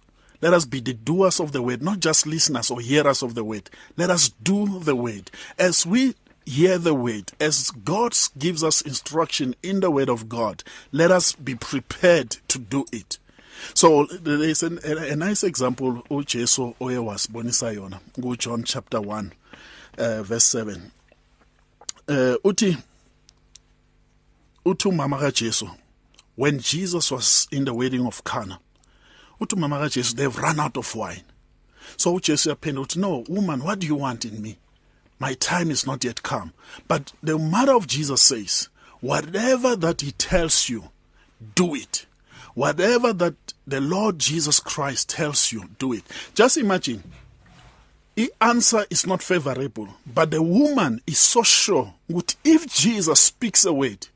Let 0.42 0.54
us 0.54 0.66
be 0.66 0.82
the 0.82 0.94
doers 0.94 1.40
of 1.40 1.54
the 1.54 1.62
word, 1.62 1.82
not 1.82 2.02
just 2.02 2.28
listeners 2.28 2.70
or 2.70 2.82
hearers 2.82 3.24
of 3.24 3.36
the 3.36 3.44
word. 3.44 3.70
Let 3.96 4.10
us 4.10 4.30
do 4.30 4.80
the 4.80 4.96
word. 4.96 5.32
As 5.58 5.86
we 5.86 6.16
hear 6.46 6.78
the 6.78 6.94
word, 6.94 7.32
as 7.40 7.72
God 7.72 8.18
gives 8.38 8.64
us 8.64 8.82
instruction 8.82 9.56
in 9.64 9.80
the 9.80 9.92
word 9.92 10.10
of 10.10 10.28
God, 10.28 10.64
let 10.92 11.12
us 11.12 11.34
be 11.34 11.56
prepared 11.56 12.32
to 12.50 12.60
do 12.60 12.86
it. 12.92 13.18
So 13.74 14.06
there 14.06 14.42
is 14.42 14.64
an, 14.64 14.80
a, 14.84 15.12
a 15.12 15.16
nice 15.16 15.44
example 15.44 16.04
uJesu 16.10 16.76
oye 16.82 16.98
wasibonisa 16.98 17.72
yona 17.74 18.00
ku 18.14 18.36
John 18.36 18.64
chapter 18.64 19.00
1 19.00 19.32
uh, 19.98 20.24
verse 20.24 20.46
7. 20.46 20.92
Uh, 22.08 22.36
uthi 22.44 22.78
uthi 24.66 24.90
umama 24.90 25.20
kaJesu 25.20 25.70
when 26.36 26.60
Jesus 26.60 27.12
was 27.12 27.48
in 27.52 27.66
the 27.66 27.74
wedding 27.74 28.06
of 28.06 28.24
Cana 28.24 28.60
uthi 29.40 29.56
umama 29.56 29.80
kaJesu 29.80 30.16
they've 30.16 30.38
run 30.38 30.60
out 30.60 30.78
of 30.78 30.96
wine. 30.96 31.24
So 31.98 32.14
uJesu 32.16 32.50
yaphendula 32.56 32.86
uthi 32.86 32.98
no 32.98 33.24
woman 33.28 33.64
what 33.64 33.80
do 33.80 33.88
you 33.88 33.96
want 33.96 34.26
in 34.26 34.42
me? 34.42 34.58
My 35.20 35.34
time 35.34 35.70
is 35.70 35.86
not 35.86 36.04
yet 36.06 36.24
come. 36.24 36.54
But 36.88 37.12
the 37.22 37.38
mother 37.38 37.74
of 37.74 37.88
Jesus 37.88 38.22
says 38.22 38.70
whatever 39.02 39.76
that 39.76 40.02
he 40.02 40.12
tells 40.14 40.70
you 40.70 40.90
do 41.56 41.76
it. 41.76 42.06
Whatever 42.60 43.14
that 43.14 43.54
the 43.66 43.80
Lord 43.80 44.20
Jesus 44.20 44.60
Christ 44.60 45.12
tells 45.12 45.54
you 45.54 45.70
do 45.80 45.94
it. 45.94 46.04
Just 46.34 46.58
imagine 46.58 47.02
the 48.16 48.34
answer 48.42 48.86
is 48.90 49.08
not 49.08 49.24
favorable 49.24 49.88
but 50.06 50.32
the 50.32 50.42
woman 50.42 51.02
is 51.08 51.20
so 51.20 51.42
sure 51.42 51.94
that 52.10 52.36
if 52.44 52.68
Jesus 52.68 53.22
speaks 53.22 53.64
a 53.64 53.72
word 53.72 54.08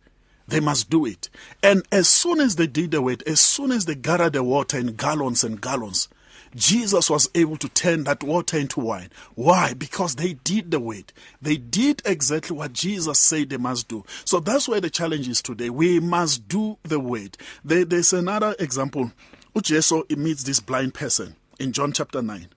they 0.45 0.59
must 0.59 0.89
do 0.89 1.05
it. 1.05 1.29
And 1.63 1.83
as 1.89 2.09
soon 2.09 2.41
as 2.41 2.57
they 2.57 2.67
did 2.67 2.91
the 2.91 3.01
word 3.01 3.23
as 3.25 3.39
soon 3.39 3.71
as 3.71 3.85
they 3.85 3.95
gathered 3.95 4.33
the 4.33 4.43
water 4.43 4.77
in 4.77 4.97
gallons 4.97 5.45
and 5.45 5.61
gallons 5.61 6.09
Jesus 6.55 7.09
was 7.09 7.29
able 7.35 7.57
to 7.57 7.69
turn 7.69 8.03
that 8.03 8.23
water 8.23 8.57
into 8.57 8.79
wine. 8.79 9.09
Why? 9.35 9.73
Because 9.73 10.15
they 10.15 10.33
did 10.33 10.71
the 10.71 10.79
word. 10.79 11.11
They 11.41 11.57
did 11.57 12.01
exactly 12.05 12.55
what 12.55 12.73
Jesus 12.73 13.19
said 13.19 13.49
they 13.49 13.57
must 13.57 13.87
do. 13.87 14.03
So 14.25 14.39
that's 14.39 14.67
where 14.67 14.81
the 14.81 14.89
challenge 14.89 15.27
is 15.27 15.41
today. 15.41 15.69
We 15.69 15.99
must 15.99 16.47
do 16.47 16.77
the 16.83 16.99
word. 16.99 17.37
There, 17.63 17.85
there's 17.85 18.13
another 18.13 18.55
example. 18.59 19.11
uJesu 19.55 20.17
meets 20.17 20.43
this 20.43 20.59
blind 20.59 20.93
person 20.93 21.35
in 21.59 21.71
John 21.71 21.91
chapter 21.91 22.21
9. 22.21 22.47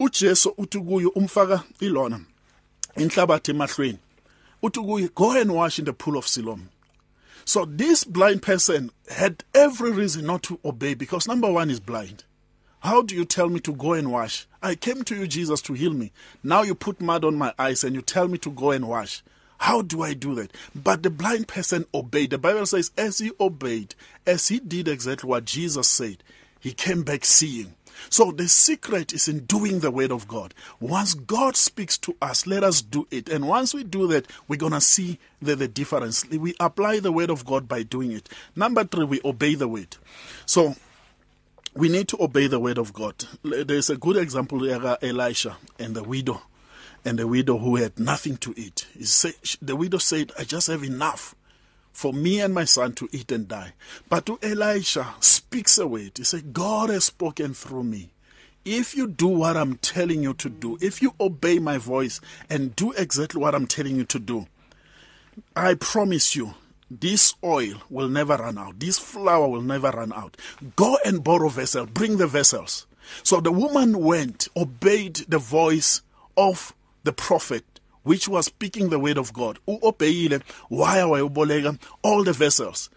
uJesu 0.00 0.54
uthi 0.58 0.80
kuyo 0.80 1.08
umfaka 1.08 1.64
ilona 1.80 2.20
inhlabathi 2.96 3.52
emahlweni. 3.52 3.98
Uthi 4.62 4.80
kuye 4.80 5.14
go 5.14 5.40
and 5.40 5.54
wash 5.54 5.78
in 5.78 5.84
the 5.84 5.92
pool 5.92 6.16
of 6.16 6.26
Siloam. 6.26 6.68
So 7.44 7.64
this 7.66 8.04
blind 8.04 8.42
person 8.42 8.90
had 9.10 9.44
every 9.54 9.92
reason 9.92 10.26
not 10.26 10.42
to 10.44 10.58
obey 10.64 10.94
because 10.94 11.28
number 11.28 11.50
1 11.50 11.70
is 11.70 11.80
blind. 11.80 12.24
How 12.84 13.00
do 13.00 13.14
you 13.14 13.24
tell 13.24 13.48
me 13.48 13.60
to 13.60 13.72
go 13.72 13.94
and 13.94 14.12
wash? 14.12 14.46
I 14.62 14.74
came 14.74 15.04
to 15.04 15.16
you, 15.16 15.26
Jesus, 15.26 15.62
to 15.62 15.72
heal 15.72 15.94
me. 15.94 16.12
Now 16.42 16.60
you 16.60 16.74
put 16.74 17.00
mud 17.00 17.24
on 17.24 17.34
my 17.34 17.54
eyes 17.58 17.82
and 17.82 17.94
you 17.94 18.02
tell 18.02 18.28
me 18.28 18.36
to 18.36 18.50
go 18.50 18.72
and 18.72 18.86
wash. 18.86 19.22
How 19.56 19.80
do 19.80 20.02
I 20.02 20.12
do 20.12 20.34
that? 20.34 20.52
But 20.74 21.02
the 21.02 21.08
blind 21.08 21.48
person 21.48 21.86
obeyed. 21.94 22.28
The 22.28 22.36
Bible 22.36 22.66
says, 22.66 22.90
as 22.98 23.20
he 23.20 23.30
obeyed, 23.40 23.94
as 24.26 24.48
he 24.48 24.58
did 24.60 24.86
exactly 24.86 25.26
what 25.26 25.46
Jesus 25.46 25.88
said, 25.88 26.22
he 26.60 26.74
came 26.74 27.04
back 27.04 27.24
seeing. 27.24 27.74
So 28.10 28.32
the 28.32 28.48
secret 28.48 29.14
is 29.14 29.28
in 29.28 29.46
doing 29.46 29.80
the 29.80 29.90
word 29.90 30.12
of 30.12 30.28
God. 30.28 30.52
Once 30.78 31.14
God 31.14 31.56
speaks 31.56 31.96
to 31.98 32.14
us, 32.20 32.46
let 32.46 32.62
us 32.62 32.82
do 32.82 33.06
it. 33.10 33.30
And 33.30 33.48
once 33.48 33.72
we 33.72 33.82
do 33.82 34.06
that, 34.08 34.26
we're 34.46 34.56
going 34.58 34.72
to 34.72 34.80
see 34.82 35.18
the, 35.40 35.56
the 35.56 35.68
difference. 35.68 36.28
We 36.28 36.54
apply 36.60 37.00
the 37.00 37.12
word 37.12 37.30
of 37.30 37.46
God 37.46 37.66
by 37.66 37.82
doing 37.82 38.12
it. 38.12 38.28
Number 38.54 38.84
three, 38.84 39.06
we 39.06 39.20
obey 39.24 39.54
the 39.54 39.68
word. 39.68 39.96
So 40.44 40.74
we 41.74 41.88
need 41.88 42.08
to 42.08 42.22
obey 42.22 42.46
the 42.46 42.60
word 42.60 42.78
of 42.78 42.92
God. 42.92 43.24
There's 43.42 43.90
a 43.90 43.96
good 43.96 44.16
example 44.16 44.60
there, 44.60 44.96
Elisha 45.02 45.56
and 45.78 45.94
the 45.94 46.02
widow, 46.02 46.42
and 47.04 47.18
the 47.18 47.26
widow 47.26 47.58
who 47.58 47.76
had 47.76 47.98
nothing 47.98 48.36
to 48.38 48.54
eat. 48.56 48.86
Said, 49.00 49.34
the 49.60 49.76
widow 49.76 49.98
said, 49.98 50.32
I 50.38 50.44
just 50.44 50.68
have 50.68 50.84
enough 50.84 51.34
for 51.92 52.12
me 52.12 52.40
and 52.40 52.52
my 52.52 52.64
son 52.64 52.92
to 52.94 53.08
eat 53.12 53.30
and 53.32 53.46
die. 53.48 53.74
But 54.08 54.26
to 54.26 54.38
Elisha 54.42 55.14
speaks 55.20 55.78
a 55.78 55.86
word. 55.86 56.12
He 56.16 56.24
said, 56.24 56.52
God 56.52 56.90
has 56.90 57.04
spoken 57.04 57.54
through 57.54 57.84
me. 57.84 58.10
If 58.64 58.96
you 58.96 59.06
do 59.06 59.28
what 59.28 59.56
I'm 59.56 59.76
telling 59.76 60.22
you 60.22 60.34
to 60.34 60.48
do, 60.48 60.78
if 60.80 61.02
you 61.02 61.14
obey 61.20 61.58
my 61.58 61.76
voice 61.78 62.20
and 62.48 62.74
do 62.74 62.92
exactly 62.92 63.40
what 63.40 63.54
I'm 63.54 63.66
telling 63.66 63.96
you 63.96 64.04
to 64.04 64.18
do, 64.18 64.46
I 65.54 65.74
promise 65.74 66.34
you, 66.34 66.54
this 67.00 67.34
oil 67.42 67.74
will 67.90 68.08
never 68.08 68.36
run 68.36 68.58
out. 68.58 68.78
This 68.80 68.98
flour 68.98 69.48
will 69.48 69.62
never 69.62 69.90
run 69.90 70.12
out. 70.12 70.36
Go 70.76 70.98
and 71.04 71.22
borrow 71.22 71.48
vessel. 71.48 71.86
Bring 71.86 72.16
the 72.16 72.26
vessels. 72.26 72.86
So 73.22 73.40
the 73.40 73.52
woman 73.52 74.00
went, 74.00 74.48
obeyed 74.56 75.16
the 75.28 75.38
voice 75.38 76.02
of 76.36 76.74
the 77.04 77.12
prophet, 77.12 77.64
which 78.02 78.28
was 78.28 78.46
speaking 78.46 78.88
the 78.88 78.98
word 78.98 79.18
of 79.18 79.32
God. 79.32 79.58
U-obeyile, 79.66 80.42
why 80.68 80.98
wayeboleka 80.98 81.78
all 82.02 82.24
the 82.24 82.32
vessels. 82.32 82.90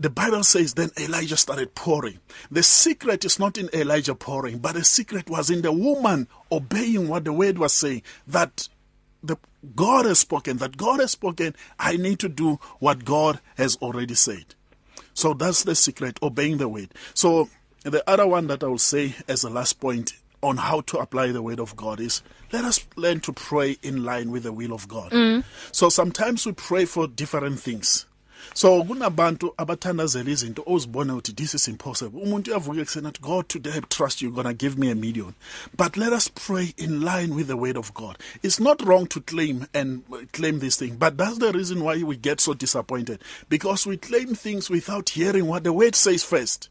The 0.00 0.10
Bible 0.10 0.44
says 0.44 0.74
then 0.74 0.90
Elijah 0.98 1.36
started 1.36 1.74
pouring. 1.74 2.20
The 2.50 2.62
secret 2.62 3.24
is 3.24 3.40
not 3.40 3.58
in 3.58 3.68
Elijah 3.74 4.14
pouring, 4.14 4.58
but 4.58 4.76
the 4.76 4.84
secret 4.84 5.28
was 5.28 5.50
in 5.50 5.62
the 5.62 5.72
woman 5.72 6.28
obeying 6.52 7.08
what 7.08 7.24
the 7.24 7.32
word 7.32 7.58
was 7.58 7.72
saying. 7.72 8.02
That 8.26 8.68
the 9.22 9.36
God 9.74 10.06
has 10.06 10.20
spoken, 10.20 10.58
that 10.58 10.76
God 10.76 11.00
has 11.00 11.12
spoken, 11.12 11.54
I 11.78 11.96
need 11.96 12.18
to 12.20 12.28
do 12.28 12.58
what 12.78 13.04
God 13.04 13.40
has 13.56 13.76
already 13.76 14.14
said. 14.14 14.54
So 15.14 15.34
that's 15.34 15.64
the 15.64 15.74
secret, 15.74 16.18
obeying 16.22 16.58
the 16.58 16.68
word. 16.68 16.94
So 17.14 17.48
the 17.82 18.08
other 18.08 18.26
one 18.26 18.46
that 18.48 18.62
I 18.62 18.68
will 18.68 18.78
say 18.78 19.16
as 19.26 19.42
a 19.42 19.50
last 19.50 19.80
point 19.80 20.12
on 20.42 20.56
how 20.58 20.82
to 20.82 20.98
apply 20.98 21.32
the 21.32 21.42
word 21.42 21.58
of 21.58 21.74
God 21.74 21.98
is 21.98 22.22
let 22.52 22.64
us 22.64 22.86
learn 22.96 23.18
to 23.20 23.32
pray 23.32 23.76
in 23.82 24.04
line 24.04 24.30
with 24.30 24.44
the 24.44 24.52
will 24.52 24.72
of 24.72 24.86
God. 24.86 25.12
So 25.72 25.88
sometimes 25.88 26.46
we 26.46 26.52
pray 26.52 26.84
for 26.84 27.08
different 27.08 27.58
things. 27.58 28.06
So 28.54 28.82
kunabantu 28.84 29.54
abathandazela 29.56 30.30
izinto 30.30 30.62
ozibona 30.66 31.14
ukuthi 31.14 31.36
this 31.36 31.54
is 31.54 31.68
impossible. 31.68 32.20
Umuntu 32.20 32.50
uyavuka 32.50 32.80
ekuseni 32.80 33.08
athi 33.08 33.20
God 33.20 33.48
today 33.48 33.72
I 33.76 33.80
trust 33.80 34.22
you 34.22 34.30
to 34.30 34.54
give 34.54 34.78
me 34.78 34.90
a 34.90 34.94
million. 34.94 35.34
But 35.76 35.96
let 35.96 36.12
us 36.12 36.28
pray 36.28 36.74
in 36.76 37.00
line 37.02 37.34
with 37.34 37.48
the 37.48 37.56
word 37.56 37.76
of 37.76 37.94
God. 37.94 38.18
It's 38.42 38.60
not 38.60 38.84
wrong 38.84 39.06
to 39.08 39.20
claim 39.20 39.66
and 39.74 40.02
uh, 40.12 40.18
claim 40.32 40.58
this 40.58 40.76
thing, 40.76 40.96
but 40.96 41.16
that's 41.16 41.38
the 41.38 41.52
reason 41.52 41.82
why 41.84 42.02
we 42.02 42.16
get 42.16 42.40
so 42.40 42.54
disappointed 42.54 43.22
because 43.48 43.86
we 43.86 43.96
claim 43.96 44.34
things 44.34 44.70
without 44.70 45.10
hearing 45.10 45.46
what 45.46 45.64
the 45.64 45.72
word 45.72 45.94
says 45.94 46.24
first. 46.24 46.68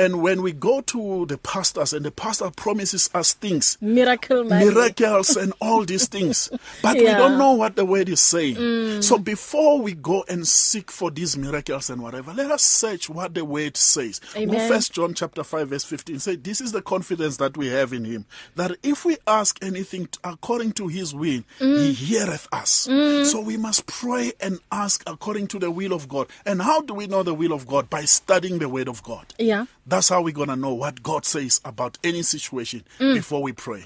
And 0.00 0.22
when 0.22 0.42
we 0.42 0.52
go 0.52 0.80
to 0.80 1.26
the 1.26 1.38
pastors 1.38 1.92
and 1.92 2.04
the 2.04 2.10
pastor 2.10 2.50
promises 2.50 3.10
us 3.14 3.34
things 3.34 3.76
miracle 3.80 4.44
man 4.44 4.66
miracles 4.66 5.36
and 5.36 5.52
all 5.60 5.84
these 5.84 6.08
things 6.08 6.48
but 6.82 6.96
yeah. 6.96 7.02
we 7.02 7.06
don't 7.06 7.38
know 7.38 7.52
what 7.52 7.76
the 7.76 7.84
word 7.84 8.08
is 8.08 8.20
saying. 8.20 8.56
Mm. 8.56 9.04
so 9.04 9.18
before 9.18 9.80
we 9.80 9.92
go 9.92 10.24
and 10.28 10.46
seek 10.46 10.90
for 10.90 11.10
these 11.10 11.36
miracles 11.36 11.90
and 11.90 12.02
whatever 12.02 12.32
let 12.32 12.50
us 12.50 12.62
search 12.62 13.08
what 13.08 13.34
the 13.34 13.44
word 13.44 13.76
says. 13.76 14.18
First 14.18 14.92
john 14.92 15.14
chapter 15.14 15.44
5 15.44 15.68
verse 15.68 15.84
15 15.84 16.18
say 16.18 16.36
this 16.36 16.60
is 16.60 16.72
the 16.72 16.82
confidence 16.82 17.36
that 17.36 17.56
we 17.56 17.68
have 17.68 17.92
in 17.92 18.04
him 18.04 18.24
that 18.56 18.72
if 18.82 19.04
we 19.04 19.18
ask 19.26 19.62
anything 19.62 20.08
according 20.24 20.72
to 20.72 20.88
his 20.88 21.14
will 21.14 21.42
mm. 21.58 21.78
he 21.78 21.92
heareth 21.92 22.48
us. 22.52 22.86
Mm. 22.90 23.26
so 23.26 23.40
we 23.40 23.56
must 23.56 23.86
pray 23.86 24.32
and 24.40 24.58
ask 24.72 25.02
according 25.06 25.46
to 25.48 25.58
the 25.58 25.70
will 25.70 25.92
of 25.92 26.08
god. 26.08 26.28
And 26.46 26.62
how 26.62 26.80
do 26.80 26.94
we 26.94 27.06
know 27.06 27.22
the 27.22 27.34
will 27.34 27.52
of 27.52 27.66
god? 27.66 27.90
By 27.90 28.04
studying 28.04 28.58
the 28.58 28.68
word 28.68 28.88
of 28.88 29.02
god. 29.02 29.26
Yeah. 29.38 29.66
That's 29.90 30.08
how 30.08 30.22
we're 30.22 30.34
going 30.34 30.48
to 30.48 30.56
know 30.56 30.74
what 30.74 31.02
god 31.02 31.24
says 31.24 31.60
about 31.64 31.98
any 32.04 32.22
situation 32.22 32.82
mm. 32.98 33.14
before 33.14 33.42
we 33.42 33.52
pray 33.52 33.84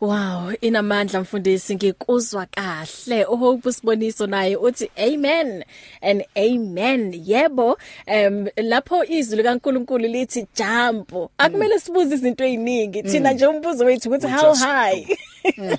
Wow, 0.00 0.52
inamandla 0.60 1.20
mfundisi 1.20 1.74
ngikuzwa 1.74 2.46
kahle. 2.46 3.24
Uhope 3.24 3.68
usiboniso 3.68 4.26
naye 4.26 4.56
uthi 4.56 4.90
amen 4.96 5.64
and 6.02 6.24
amen. 6.36 7.22
Yebo, 7.26 7.78
em 8.06 8.48
lapho 8.56 9.04
izwi 9.04 9.36
likaNkuluNkulu 9.36 10.08
lithi 10.08 10.46
jump. 10.56 11.12
Akumele 11.38 11.78
sibuze 11.78 12.14
izinto 12.14 12.44
eziningi. 12.44 13.02
Thina 13.02 13.32
nje 13.32 13.46
umbuzo 13.46 13.84
wethu 13.84 14.08
ukuthi 14.08 14.26
We 14.26 14.32
how 14.32 14.42
just 14.42 14.64
high. 14.64 15.06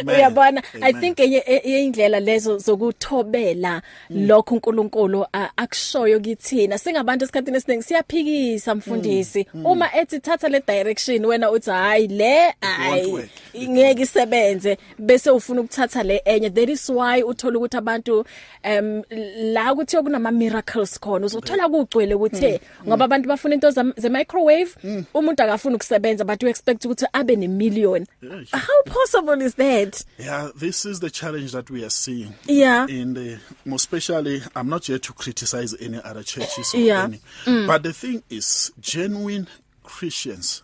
Amen. 0.00 0.16
Uyabona, 0.16 0.62
I 0.82 0.88
Amen. 0.90 1.00
think 1.00 1.18
enye 1.20 1.38
enye 1.46 1.84
indlela 1.84 2.20
lezo 2.20 2.58
zokuthobela 2.58 3.82
lokho 4.10 4.54
uNkulunkulu 4.54 5.26
a- 5.32 5.50
akushoyo 5.56 6.20
kithina. 6.20 6.78
Singabantu 6.78 7.24
esikhathini 7.24 7.56
esiningi 7.56 7.82
siyaphikisa 7.82 8.74
mfundisi. 8.74 9.46
Uma 9.64 9.94
ethi 9.96 10.20
thatha 10.20 10.48
le 10.48 10.60
direction 10.66 11.24
wena 11.24 11.50
uthi 11.50 11.70
hayi 11.70 12.08
le 12.08 12.34
won't 12.44 12.54
hayi 12.62 13.12
work. 13.12 13.28
ngeke 13.68 14.02
isebenze 14.02 14.76
bese 14.98 15.30
ufuna 15.30 15.60
ukuthatha 15.60 16.02
le 16.02 16.22
enye 16.24 16.50
that 16.50 16.68
is 16.68 16.88
why 16.90 17.22
uthola 17.22 17.58
ukuthi 17.58 17.76
abantu 17.76 18.24
um 18.64 19.02
la 19.36 19.74
kuthi 19.74 19.96
kunama 19.96 20.30
miracles 20.30 21.00
khona 21.00 21.26
uzothola 21.26 21.68
kugcwele 21.68 22.16
kuthe 22.16 22.60
ngoba 22.86 23.04
abantu 23.04 23.28
bafuna 23.28 23.54
into 23.54 23.68
zam- 23.70 23.92
ze 23.96 24.08
microwave 24.08 24.70
umuntu 25.14 25.42
akafuna 25.42 25.76
ukusebenza 25.76 26.24
but 26.24 26.42
you 26.42 26.48
expect 26.48 26.84
ukuthi 26.84 27.06
abe 27.12 27.36
ne 27.36 27.48
million 27.48 28.06
Yes. 28.22 28.48
How 28.86 28.92
possible 28.92 29.40
is 29.42 29.54
that 29.54 30.04
Yeah, 30.18 30.50
this 30.56 30.84
is 30.84 31.00
the 31.00 31.10
challenge 31.10 31.52
that 31.52 31.70
we 31.70 31.84
are 31.84 31.90
seeing. 31.90 32.34
Yeah. 32.44 32.86
In 32.86 33.14
the 33.14 33.38
most 33.64 33.82
especially 33.82 34.42
I'm 34.54 34.68
not 34.68 34.86
here 34.86 34.98
to 34.98 35.12
criticize 35.12 35.74
any 35.80 36.00
other 36.02 36.22
churches 36.22 36.74
or 36.74 36.78
Yeah. 36.78 37.04
any. 37.04 37.20
But 37.66 37.82
the 37.82 37.92
thing 37.92 38.22
is 38.30 38.72
genuine 38.80 39.48
Christians 39.82 40.62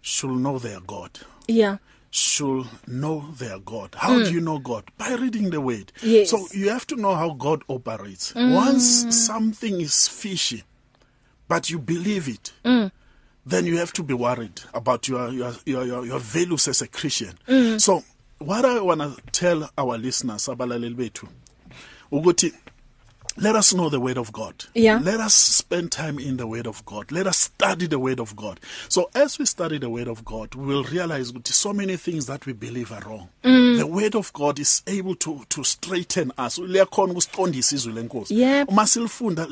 should 0.00 0.30
know 0.30 0.58
their 0.58 0.80
God. 0.80 1.20
yeah 1.48 1.78
Should 2.10 2.66
know 2.86 3.30
their 3.38 3.58
God. 3.58 3.94
How 3.96 4.22
do 4.22 4.30
you 4.32 4.40
know 4.40 4.58
God? 4.58 4.84
By 4.98 5.14
reading 5.14 5.50
the 5.50 5.60
word. 5.60 5.92
Yes. 6.02 6.30
So 6.30 6.46
you 6.52 6.68
have 6.70 6.86
to 6.88 6.96
know 6.96 7.14
how 7.14 7.30
God 7.34 7.62
operates. 7.68 8.34
Once 8.34 9.16
something 9.26 9.80
is 9.80 10.08
fishy, 10.08 10.64
but 11.48 11.70
you 11.70 11.78
believe 11.78 12.28
it, 12.28 12.52
then 13.46 13.66
you 13.66 13.78
have 13.78 13.92
to 13.92 14.02
be 14.02 14.14
worried 14.14 14.60
about 14.74 15.08
your 15.08 15.30
your 15.30 15.52
your 15.66 15.84
your, 15.84 16.06
your 16.06 16.18
values 16.18 16.68
as 16.68 16.82
a 16.82 16.88
Christian. 16.88 17.34
Mm. 17.48 17.80
So 17.80 18.04
what 18.38 18.64
I 18.64 18.80
want 18.80 19.00
to 19.00 19.22
tell 19.32 19.70
our 19.76 19.98
listeners 19.98 20.46
abalaleli 20.48 20.94
bethu 20.94 21.28
ukuthi 22.12 22.52
let 23.38 23.56
us 23.56 23.72
know 23.72 23.88
the 23.88 23.98
word 23.98 24.18
of 24.18 24.30
God. 24.30 24.66
Yeah. 24.74 25.00
Let 25.02 25.18
us 25.18 25.32
spend 25.32 25.90
time 25.90 26.18
in 26.18 26.36
the 26.36 26.46
word 26.46 26.66
of 26.66 26.84
God. 26.84 27.10
Let 27.10 27.26
us 27.26 27.38
study 27.38 27.86
the 27.86 27.98
word 27.98 28.20
of 28.20 28.36
God. 28.36 28.60
So 28.90 29.08
as 29.14 29.38
we 29.38 29.46
study 29.46 29.78
the 29.78 29.88
word 29.88 30.06
of 30.06 30.22
God, 30.22 30.54
we 30.54 30.66
will 30.66 30.84
realize 30.84 31.32
ukuthi 31.32 31.52
so 31.52 31.72
many 31.72 31.96
things 31.96 32.26
that 32.26 32.44
we 32.44 32.52
believe 32.52 32.92
are 32.92 33.00
wrong. 33.00 33.30
Mm. 33.42 33.78
The 33.78 33.86
word 33.86 34.14
of 34.14 34.32
God 34.34 34.58
is 34.58 34.82
able 34.86 35.14
to 35.16 35.44
to 35.48 35.64
straighten 35.64 36.32
us. 36.36 36.58
Liyakhona 36.58 37.12
ukusiqondisa 37.12 37.76
izwi 37.76 37.92
lenkosi. 37.92 38.38
Yep. 38.38 38.68
Uma 38.68 38.86
silifunda 38.86 39.46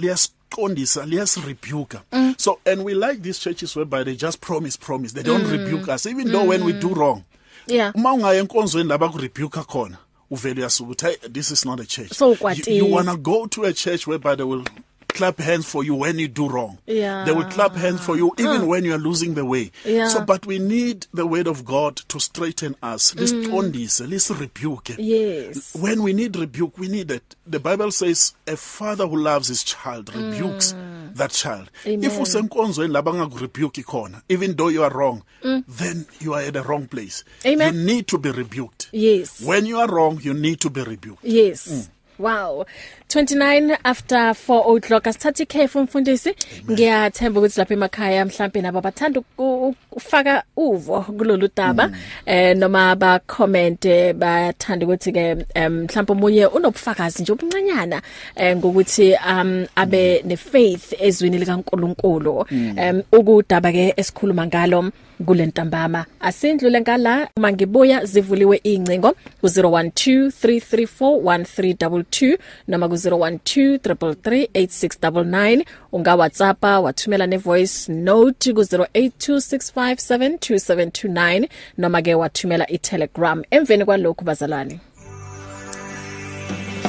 liyasiqondisa, 0.50 1.06
liyasirebuka. 1.06 2.02
Mm. 2.12 2.34
So 2.38 2.58
and 2.66 2.84
we 2.84 2.94
like 2.94 3.22
these 3.22 3.38
churches 3.38 3.76
whereby 3.76 4.04
they 4.04 4.16
just 4.16 4.40
promise 4.40 4.76
promise. 4.76 5.12
They 5.12 5.22
don't 5.22 5.44
mm. 5.44 5.52
rebuke 5.52 5.88
us 5.88 6.06
even 6.06 6.32
though 6.32 6.44
when 6.44 6.64
we 6.64 6.72
do 6.72 6.88
wrong. 6.94 7.24
yeah 7.66 7.92
uma 7.94 8.12
ungaya 8.12 8.40
enkonzweni 8.40 8.88
laba 8.88 9.08
kurebuke 9.08 9.60
khona 9.60 9.98
uvele 10.30 10.60
uyasuka 10.60 10.90
uthi 10.90 11.06
hey 11.06 11.16
this 11.32 11.50
is 11.50 11.64
not 11.64 11.80
a 11.80 11.84
church 11.86 12.12
So 12.12 12.32
you, 12.32 12.74
you 12.74 12.86
want 12.86 13.08
to 13.08 13.16
go 13.16 13.46
to 13.46 13.64
a 13.64 13.72
church 13.72 14.06
whereby 14.06 14.34
they 14.36 14.44
will 14.44 14.64
clap 15.12 15.38
hands 15.38 15.66
for 15.66 15.84
you 15.84 15.94
when 15.94 16.18
you 16.18 16.28
do 16.28 16.48
wrong 16.48 16.78
Yeah. 16.86 17.24
they 17.24 17.32
will 17.32 17.44
clap 17.50 17.74
hands 17.76 18.00
for 18.00 18.16
you 18.16 18.32
even 18.38 18.66
when 18.66 18.84
you 18.84 18.94
are 18.94 18.98
losing 18.98 19.34
the 19.34 19.44
way 19.44 19.70
Yeah. 19.84 20.08
so 20.08 20.24
but 20.24 20.46
we 20.46 20.58
need 20.58 21.06
the 21.14 21.26
word 21.26 21.46
of 21.46 21.64
god 21.64 21.96
to 22.08 22.18
straighten 22.20 22.74
us 22.82 23.14
lisqondise 23.14 24.00
lisirebuke 24.06 24.94
yes 24.98 25.74
when 25.74 26.02
we 26.02 26.12
need 26.12 26.36
rebuke 26.36 26.78
we 26.78 26.88
need 26.88 27.10
it 27.10 27.36
the 27.46 27.58
bible 27.58 27.90
says 27.90 28.34
a 28.46 28.56
father 28.56 29.06
who 29.06 29.16
loves 29.16 29.48
his 29.48 29.64
child 29.64 30.14
rebukes 30.14 30.72
mm. 30.74 31.14
that 31.16 31.30
child 31.32 31.70
Amen. 31.86 32.04
if 32.04 32.18
usenkonzweni 32.18 32.92
labangakurebuke 32.92 33.82
khona 33.84 34.22
even 34.28 34.54
though 34.56 34.68
you 34.70 34.82
are 34.84 34.94
wrong 34.94 35.22
mm. 35.44 35.62
then 35.68 36.06
you 36.20 36.34
are 36.34 36.42
at 36.46 36.54
the 36.54 36.62
wrong 36.62 36.86
place 36.86 37.24
Amen. 37.46 37.74
you 37.74 37.84
need 37.84 38.06
to 38.06 38.18
be 38.18 38.30
rebuked 38.30 38.88
yes 38.92 39.40
when 39.42 39.66
you 39.66 39.78
are 39.80 39.88
wrong 39.88 40.20
you 40.22 40.34
need 40.34 40.58
to 40.60 40.70
be 40.70 40.82
rebuked 40.82 41.24
Yes. 41.24 41.68
Mm. 41.68 41.88
Wow. 42.20 42.66
29 43.08 43.78
after 43.84 44.34
4 44.34 44.76
o'clock 44.76 45.06
asithatha 45.06 45.42
ikhefu 45.42 45.80
mfundisi. 45.80 46.34
Ngiyathemba 46.70 47.40
ukuthi 47.40 47.58
lapha 47.60 47.74
emakhaya 47.74 48.24
mhlambe 48.24 48.60
nabo 48.62 48.80
bathanda 48.80 49.20
uku- 49.20 49.74
ukufaka 49.90 50.42
uvo 50.56 51.00
kulolu 51.02 51.48
daba 51.56 51.90
eh 52.26 52.56
noma 52.56 52.94
ba 52.96 53.18
comment 53.26 53.84
eh, 53.84 54.12
bathanda 54.14 54.86
ukuthi 54.86 55.12
ke 55.12 55.36
em, 55.54 55.72
mhlawumbe 55.84 56.12
umunye 56.12 56.46
unobufakazi 56.46 57.22
nje 57.22 57.32
obuncanyana 57.32 58.02
eh, 58.36 58.56
ngokuthi 58.56 59.16
um 59.30 59.66
abe 59.76 60.22
ne 60.24 60.36
faith 60.36 60.92
ezwini 61.00 61.38
likaNkuluNkulu. 61.38 62.44
Em 62.76 63.02
ukudaba 63.12 63.72
ke 63.72 63.94
esikhuluma 63.96 64.46
ngalo 64.46 64.92
kulentambama 65.26 66.04
asindlule 66.20 66.80
ngala 66.80 67.28
uma 67.36 67.52
ngibuya 67.52 68.04
zivuliwe 68.04 68.56
incingo 68.56 69.12
ku 69.40 69.46
0123341322 69.46 72.38
noma 72.68 72.88
ku 72.88 72.94
0123338699 72.94 75.64
unga 75.92 76.14
WhatsAppa 76.16 76.80
wathumela 76.80 77.26
ne 77.26 77.36
voice 77.36 77.92
note 77.92 78.52
ku 78.52 78.60
0826572729 78.60 81.48
noma 81.78 82.02
ke 82.02 82.14
wathumela 82.14 82.66
i 82.70 82.78
Telegram 82.78 83.42
emveni 83.50 83.84
kwalokho 83.84 84.24
bazalwane 84.24 84.80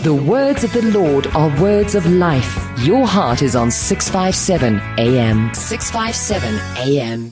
The 0.03 0.09
words 0.09 0.63
of 0.63 0.73
the 0.73 0.81
Lord 0.81 1.27
are 1.35 1.51
words 1.61 1.93
of 1.93 2.07
life. 2.07 2.57
Your 2.83 3.05
heart 3.05 3.43
is 3.43 3.55
on 3.55 3.69
657 3.69 4.81
AM. 4.97 5.51
657 5.53 6.59
AM. 6.79 7.31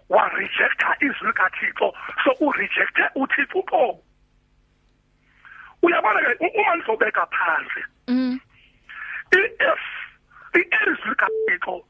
warejecta 0.09 0.97
izwi 1.01 1.33
kaThixo 1.33 1.95
so 2.25 2.31
urejecte 2.41 3.03
uThixo 3.15 3.59
uqobo 3.59 4.05
uyabona 5.83 6.21
ke 6.21 6.45
u- 6.45 6.61
uma 6.61 6.77
nizobeka 6.77 7.27
phansi 7.27 7.85
mm. 8.09 8.41
if 9.33 9.83
izwi 10.87 11.15
kaThixo 11.15 11.85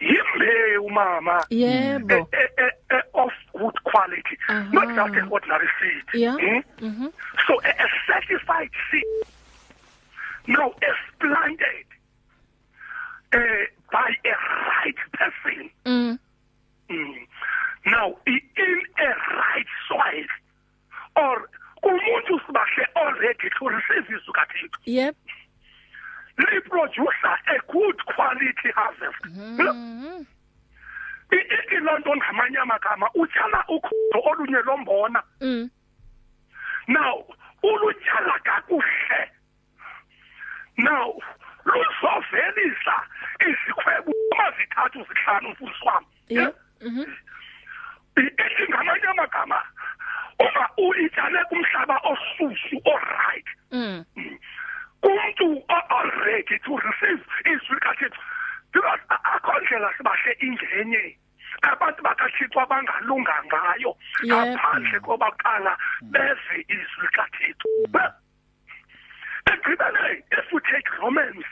yimbewu 0.00 0.90
mama 0.90 1.46
yebo. 1.50 2.14
Eh, 2.14 2.24
eh, 2.32 2.48
eh, 2.58 2.70
eh, 2.90 3.02
of 3.14 3.30
good 3.52 3.74
quality. 3.84 4.36
Aha. 4.48 4.70
not 4.72 4.88
just 4.96 5.14
an 5.22 5.28
ordinary 5.30 5.68
seed. 5.80 6.04
Yeah. 6.20 6.36
Hmm? 6.36 6.84
mhm 6.86 7.12
so 7.46 7.54
a, 7.64 7.70
a 7.84 7.88
certified 8.06 8.70
seed. 8.90 9.04
Now 10.48 10.68
is 10.70 11.00
planted 11.20 11.86
uh, 13.34 13.64
by 13.92 14.10
a 14.24 14.34
right 14.70 15.00
person. 15.12 15.70
Mm. 15.84 16.18
Mm. 16.90 17.26
Now 17.86 18.14
i- 18.26 18.48
in 18.56 18.80
a 18.98 19.08
right 19.36 19.66
soil 19.88 20.26
or 21.16 21.48
umuntu 21.82 22.40
sibahle 22.46 22.86
already 22.96 23.48
to 23.58 23.68
receive 23.68 24.06
izwi 24.16 24.32
kaThixo 24.38 24.78
yep. 24.86 25.16
Li 26.38 26.60
producer 26.60 27.38
a 27.46 27.58
good 27.72 27.96
quality 28.04 28.70
harvest. 28.74 29.24
Mhm 29.24 30.26
I- 31.32 31.36
i- 31.36 31.76
ilonto 31.76 32.16
ngamanye 32.16 32.58
amagama 32.58 33.10
utyala 33.14 33.64
ukhondo 33.68 34.18
olunye 34.30 34.62
lombona. 34.62 35.22
Mm. 35.40 35.70
Now 36.88 37.26
ulutyala 37.62 38.38
kakuhle. 38.44 39.30
Now 40.78 41.18
luzovelisa 41.64 42.96
izikhwebu 43.40 44.14
amazithathu 44.32 45.06
zihlanu 45.08 45.48
mfundisi 45.50 46.54
mhm 46.80 47.04
I- 48.16 48.68
ngamanye 48.68 49.06
amagama 49.08 49.62
uma 50.38 50.68
uyityale 50.78 51.44
kumhlaba 51.48 51.96
oshushu 52.04 52.80
oright. 52.84 53.46
Mm. 53.72 54.04
Umuntu 55.02 55.62
already 55.68 56.58
to 56.64 56.76
receive 56.76 57.22
izwi 57.46 57.78
kaThixo. 57.80 58.20
Because 58.72 59.00
akho 59.08 59.60
ndlela 59.60 59.92
sibahle 59.96 60.32
ingenye 60.40 61.16
abantu 61.62 62.02
bakaThixo 62.02 62.60
abangalunga 62.60 63.34
ngayo. 63.46 63.96
Ngaphandle 64.24 65.00
koba 65.00 65.30
kuqala 65.30 65.76
beze 66.02 66.56
izwi 66.68 67.08
kaThixo. 67.16 67.68
Ekugqibeleni 69.46 70.22
if 70.32 70.52
you 70.52 70.60
take 70.60 70.88
Romans 71.00 71.44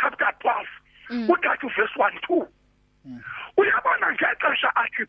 chapter 0.00 0.30
12 0.40 1.28
uthathu 1.28 1.68
verse 1.76 1.96
1 1.96 2.18
2 2.28 2.46
uyabona 3.56 4.12
ngexesha 4.12 4.70
into 4.84 5.06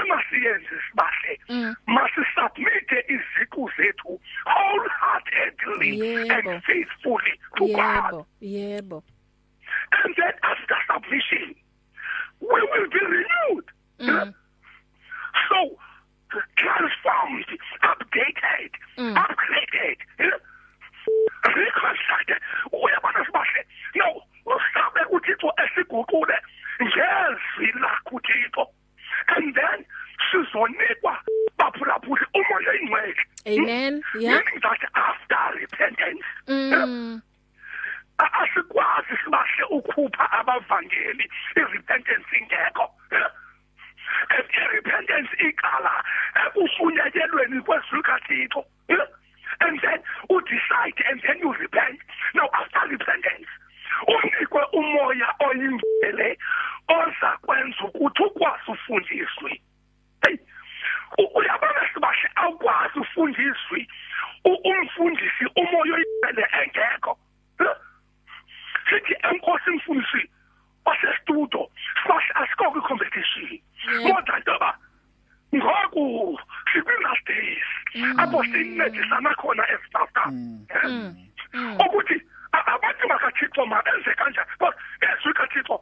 emasiyenze 0.00 0.74
sibahle. 0.90 1.38
Mm. 1.48 1.74
masisubmite 1.86 2.98
iziqu 3.08 3.70
zethu 3.76 4.20
wholeheartedly 4.46 6.28
and 6.30 6.62
faithfully 6.64 7.34
to 7.56 7.66
God. 7.74 8.24
Yebo 8.40 9.02
and 10.04 10.14
then 10.16 10.32
after 10.42 10.76
submission 10.86 11.54
we 12.40 12.60
will 12.72 12.88
be 12.90 13.00
renewed. 13.14 13.64
Mm. 14.00 14.34
so 15.48 15.78
transformed 16.56 17.46
updated 17.82 18.72
Mm. 18.98 19.14
upgraded 19.16 19.98
reconstructed. 21.56 22.40
Uyabona 22.72 23.24
sibahle? 23.26 23.62
No 23.94 24.22
usabe 24.46 25.00
uthixo 25.10 25.52
esiguqule 25.64 26.36
ngezwi 26.82 27.72
lakho 27.80 28.16
uthixo 28.16 28.66
and 29.28 29.54
then 29.54 29.84
sizonikwa 30.30 31.18
baphulaphuli 31.58 32.24
umoya 32.34 32.74
ingcwele 32.80 33.16
amen. 33.46 34.02
Yeah. 34.18 34.34
Meaning 34.34 34.60
that 34.62 34.80
after 34.94 35.58
repentance? 35.60 36.24
Mm. 36.48 37.22
A- 38.18 38.32
asikwazi 38.42 39.16
sibahle 39.24 39.64
ukhupha 39.70 40.30
abavangeli 40.32 41.30
irepentance 41.56 42.36
ingekho. 42.38 42.90
And 44.30 44.44
irepentance 44.50 45.30
iqala 45.48 46.04
usunyekelweni 46.54 47.60
kwezwi 47.62 48.02
kaThixo 48.02 48.64
and 49.62 49.78
then 49.80 50.00
you 50.30 50.40
decide 50.40 50.94
and 51.10 51.20
then 51.22 51.38
you 51.38 51.52
repent 51.52 51.98
now 52.34 52.48
after 52.52 52.80
repentance 52.88 53.48
unikwe 54.06 54.62
umoya 54.72 55.34
oyingcwele 55.40 56.38
oza 56.88 57.38
kwenza 57.42 57.84
ukuthi 57.84 58.22
ukwazi 58.22 58.70
ufundiswe 58.70 59.60
hey 60.26 60.36
u- 61.18 61.38
uyabona 61.38 61.88
sibahle 61.94 62.30
awukwazi 62.34 62.98
ufundiswe 62.98 63.86
U- 64.44 64.60
umfundisi 64.70 65.44
umoya 65.56 65.94
oyingcwele 65.94 66.46
engekho 66.62 67.18
sithi 68.90 69.14
enkosi 69.32 69.70
mfundisi 69.70 70.30
wasestudio 70.84 71.70
sibahle 72.02 72.30
asikho 72.34 72.70
kwi-competition 72.70 73.60
Yeah. 73.88 74.14
kodwa 74.14 74.38
ntoba 74.38 74.78
ngoku 75.54 76.40
sikwi-last 76.72 77.26
days 77.26 77.64
apho 78.18 78.44
sincedisana 78.44 79.34
khona 79.34 79.64
ezitaftam 79.72 80.66
ukuthi 81.86 82.22
a- 82.52 82.66
abantu 82.74 83.08
bakathixo 83.08 83.66
mabenze 83.66 84.14
kanjani 84.14 84.46
because 84.58 84.76
ezwi 85.00 85.32
kathixo 85.32 85.80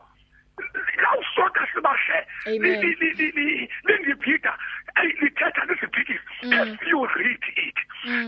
lawusoka 1.03 1.67
sibahle 1.75 2.27
Amen. 2.47 2.81
li- 2.81 2.95
li- 3.01 3.13
li- 3.13 3.31
li- 3.33 3.69
lindibhida 3.85 4.59
eyi, 5.03 5.13
lithetha 5.21 5.65
lizibhidise 5.65 6.21
if 6.43 6.87
you 6.87 7.07
read 7.07 7.43
it 7.57 7.77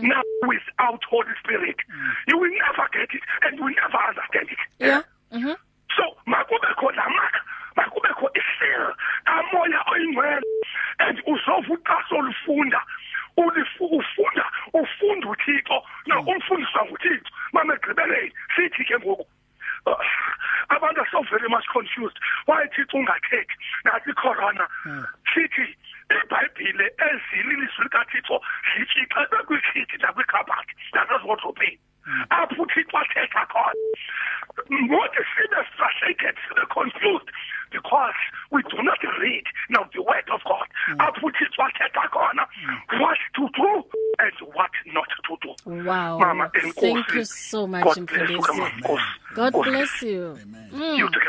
now 0.03 0.21
without 0.47 1.03
holy 1.05 1.33
spirit 1.39 1.77
you 2.27 2.37
will 2.37 2.51
never 2.51 2.89
get 2.91 3.13
it 3.13 3.23
and 3.41 3.57
you 3.57 3.63
will 3.65 3.75
never 3.75 3.97
understand 4.09 4.49
it 4.51 4.59
yeah 4.79 5.01
mhm 5.31 5.55
so 5.95 6.17
makubekho 6.25 6.91
lamaka 6.91 7.41
makubekho 7.75 8.29
isil 8.35 8.93
kamoya 9.25 9.81
oyingcwele 9.91 10.41
and 10.97 11.21
uzovuka 11.27 12.03
solufunda 12.09 12.81
ulifu 13.37 13.85
ufunda 13.85 14.45
uthi 18.57 18.83
ke 18.85 18.97
ngoku 18.99 19.25
uh, 19.85 19.99
abantu 20.69 21.01
are 21.01 21.09
so 21.11 21.21
very 21.29 21.49
much 21.49 21.65
confused 21.73 22.17
why 22.47 22.67
thixo 22.67 22.97
ungakhethi 22.97 23.53
nathi 23.83 24.13
corona 24.13 24.67
sithi 25.33 25.77
ibhayibhile 26.23 26.91
ezili 26.97 27.53
ilizwi 27.53 27.83
likathixo 27.83 28.41
zitshixelwe 28.77 29.43
kwikhiti 29.43 29.97
nakwikhabhathi 29.97 30.75
nasezodrobheni 30.93 31.79
apho 32.29 32.61
uthixo 32.63 32.97
athetha 32.97 33.45
khona 33.45 33.73
not 34.69 35.13
sibe 35.35 35.63
frustrated 35.77 36.35
sibe 36.47 36.65
confused 36.69 37.29
because 37.71 38.15
we 38.51 38.61
do 38.63 38.81
not 38.83 38.99
read 39.19 39.45
now 39.69 39.83
the 39.93 40.01
word 40.01 40.29
of 40.29 40.43
God 40.43 40.67
apho 40.99 41.27
uthixo 41.27 41.63
athetha 41.63 42.07
khona 42.09 42.45
what 42.99 43.19
to 43.33 43.49
do 43.55 43.83
and 44.19 44.33
what 44.55 44.71
not 44.85 45.09
to 45.27 45.37
do 45.41 45.55
Wow. 46.41 46.49
mama 46.63 46.73
Thank 46.81 47.13
you 47.15 47.25
so 47.25 47.67
much 47.67 47.83
God 47.83 47.95
bless 47.95 48.01
you 48.01 48.03
Mfundisi. 48.03 48.51
mama 48.57 48.69
Nkosi. 48.79 49.03
God 49.35 49.53
Nkosi. 49.53 49.69
bless 49.69 50.01
you. 50.03 50.37
you 50.97 51.09
too 51.09 51.19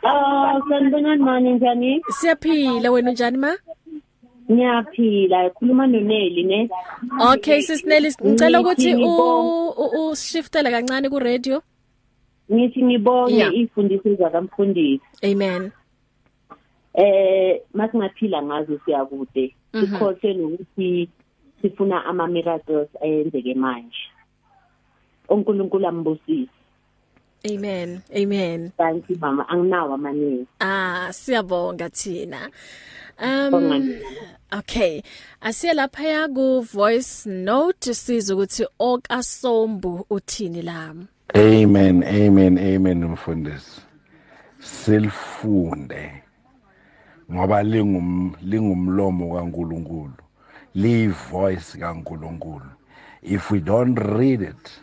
Ah, 0.03 0.61
sanibonani 0.69 1.23
mani 1.23 1.55
njani? 1.55 2.03
siyaphila 2.11 2.91
wena 2.91 3.11
njani 3.11 3.37
ma? 3.37 3.57
Ngiyaphila, 4.51 5.47
ikhuluma 5.47 5.87
noNeli 5.87 6.43
ne. 6.45 6.69
okay 7.33 7.61
sisineli 7.63 8.09
ngicela 8.27 8.61
ukuthi 8.61 8.95
u 8.95 10.11
ushiftele 10.11 10.71
kancane 10.71 11.09
ku 11.09 11.19
radio 11.19 11.63
Ngithi 12.53 12.81
ngibonge 12.83 13.35
Yeah. 13.37 13.53
ifundiso 13.55 14.15
zakamfundisi. 14.15 15.05
amen 15.25 15.71
Eh, 16.95 17.61
masingaphila 17.75 18.43
ngazo 18.43 18.81
siyakude. 18.85 19.55
Mhm. 19.75 19.87
Sikhohle 19.87 20.35
nokuthi 20.35 21.09
sifuna 21.63 22.05
ama 22.05 22.27
miracles 22.27 22.89
ayenzeke 23.03 23.55
manje. 23.55 24.03
uNkulunkulu 25.29 25.87
ambusise. 25.87 26.49
Amen 27.51 28.03
amen 28.17 28.73
Thank 28.77 29.11
you 29.11 29.17
mama, 29.21 29.49
anginawo 29.49 29.95
amaningi. 29.95 30.47
Ah 30.61 31.09
siyabonga 31.13 31.91
thina. 31.91 32.51
Um 33.21 33.51
Bongani. 33.53 33.99
Okay. 34.53 35.03
Asiye 35.41 35.75
lapha 35.75 36.29
ku 36.35 36.61
voice 36.61 37.27
note 37.27 37.95
siza 37.95 38.35
ukuthi 38.35 38.67
okasombu 38.79 40.07
uthini 40.11 40.63
lami. 40.63 41.07
Amen, 41.35 42.03
amen, 42.03 42.59
amen 42.59 43.05
mfundisi. 43.05 43.81
Silifunde. 44.59 46.23
Ngoba 47.33 47.63
lingum 47.63 48.35
lingumlomo 48.43 49.35
kaNkuluNkulu. 49.35 50.13
Li 50.75 51.07
voice 51.07 51.79
kaNkuluNkulu. 51.79 52.71
If 53.23 53.51
we 53.51 53.61
don't 53.61 53.99
read 53.99 54.43
it, 54.43 54.81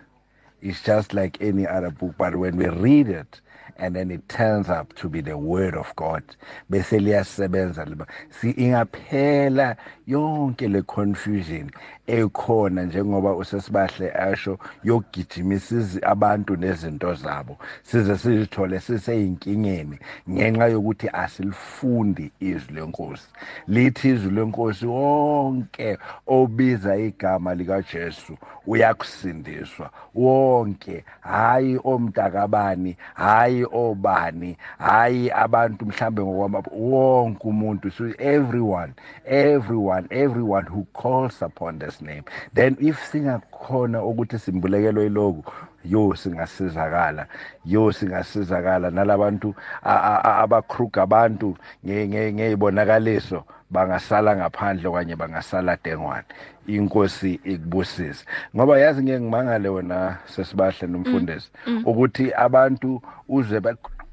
it's 0.65 0.84
just 0.84 1.13
like 1.13 1.38
any 1.41 1.67
other 1.67 1.91
book 1.91 2.15
but 2.17 2.36
when 2.38 2.58
we 2.58 2.67
read 2.69 3.10
it 3.10 3.41
and 3.78 3.95
then 3.95 4.12
it 4.12 4.28
turns 4.30 4.69
up 4.69 4.93
to 4.95 5.10
be 5.10 5.21
the 5.21 5.38
word 5.38 5.75
of 5.75 5.95
God 5.97 6.23
bese 6.71 6.99
liyasebenza. 6.99 7.88
Liba 7.89 8.08
si 8.41 8.54
ingaphela 8.54 9.78
yonke 10.08 10.71
le 10.71 10.84
confusion. 10.84 11.71
Ekhona 12.07 12.83
njengoba 12.83 13.33
usesibahle 13.35 14.11
asho 14.11 14.57
yokugijimisa 14.83 16.01
abantu 16.03 16.55
nezinto 16.55 17.13
zabo. 17.13 17.57
Size 17.83 18.17
sizithole 18.17 18.79
siseyinkingeni 18.79 19.99
ngenxa 20.29 20.67
yokuthi 20.67 21.09
asilifundi 21.13 22.31
izwi 22.39 22.73
lenkosi. 22.75 23.27
Lithi 23.67 24.09
izwi 24.09 24.31
lenkosi 24.31 24.85
wonke 24.85 25.97
obiza 26.27 26.97
igama 26.97 27.55
likaJesu 27.55 28.37
uyakusindiswa. 28.67 29.89
Wonke 30.15 31.03
hayi 31.21 31.79
omntakabani 31.83 32.97
hayi 33.13 33.65
obani 33.71 34.57
hayi 34.77 35.31
abantu 35.31 35.85
mhlambe 35.85 36.21
ngokwama 36.23 36.63
wonke 36.71 37.47
umuntu 37.47 37.91
so 37.91 38.05
everyone 38.19 38.93
everyone 39.25 40.07
everyone 40.09 40.67
who 40.67 40.85
calls 41.01 41.41
upon 41.41 41.79
this 41.95 42.01
name. 42.08 42.23
Then 42.53 42.77
if 42.79 42.97
singakhona 43.12 44.03
ukuthi 44.03 44.39
simbulekelwe 44.39 45.05
iloku 45.05 45.51
yo 45.86 46.15
singasizakala. 46.15 47.27
Yo 47.65 47.91
singasizakala. 47.91 48.91
Nalabantu 48.91 49.55
abakruga 49.84 51.03
abantu 51.03 51.58
nge- 51.86 52.08
nge- 52.08 52.34
ngeyibonakaliso 52.34 53.43
bangasala 53.69 54.36
ngaphandle 54.36 54.91
kanye 54.91 55.15
bangasala 55.15 55.77
dengwane. 55.84 56.25
Inkosi 56.67 57.39
ikubusise 57.43 58.25
ngoba 58.55 58.79
yazi 58.79 59.03
ngeke 59.03 59.19
ngimangale 59.19 59.69
wena 59.69 60.17
sesibahle 60.25 60.88
nomfundisi 60.88 61.49
ukuthi 61.86 62.34
abantu 62.34 63.01
uze 63.29 63.60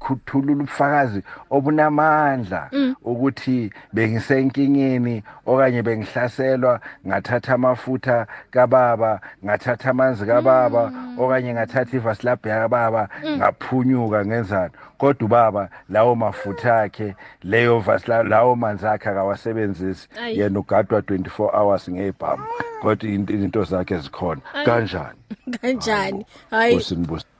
bakhuthulula 0.03 0.63
ubufakazi 0.63 1.21
obunamandla 1.49 2.69
ukuthi 3.03 3.71
bengisenkingeni 3.93 5.23
okanye 5.45 5.81
bengihlaselwa 5.81 6.79
ngathatha 7.07 7.53
amafutha 7.53 8.27
kababa 8.51 9.21
ngathatha 9.45 9.89
amanzi 9.89 10.25
kababa 10.25 10.91
okanye 11.17 11.53
ngathatha 11.53 11.97
ivasilabha 11.97 12.49
kababa 12.61 13.09
ngaphunyuka 13.37 14.25
ngenzani. 14.25 14.73
Kodwa 14.97 15.25
ubaba 15.25 15.69
lawo 15.89 16.15
mafutha 16.15 16.81
akhe 16.81 17.15
leyo 17.43 17.79
vasila 17.79 18.23
lawo 18.23 18.55
manzi 18.55 18.87
akhe 18.87 19.09
akawasebenzisi. 19.09 20.07
Yena 20.31 20.59
ugadwa 20.59 20.99
24 21.01 21.51
hours 21.53 21.89
ngebhamu 21.89 22.43
kodwa 22.81 23.09
into 23.09 23.63
zakhe 23.63 23.97
zikhona. 23.97 24.41
Kanjani? 24.65 25.19
Kanjani? 25.61 26.25
Hayi. 26.51 26.75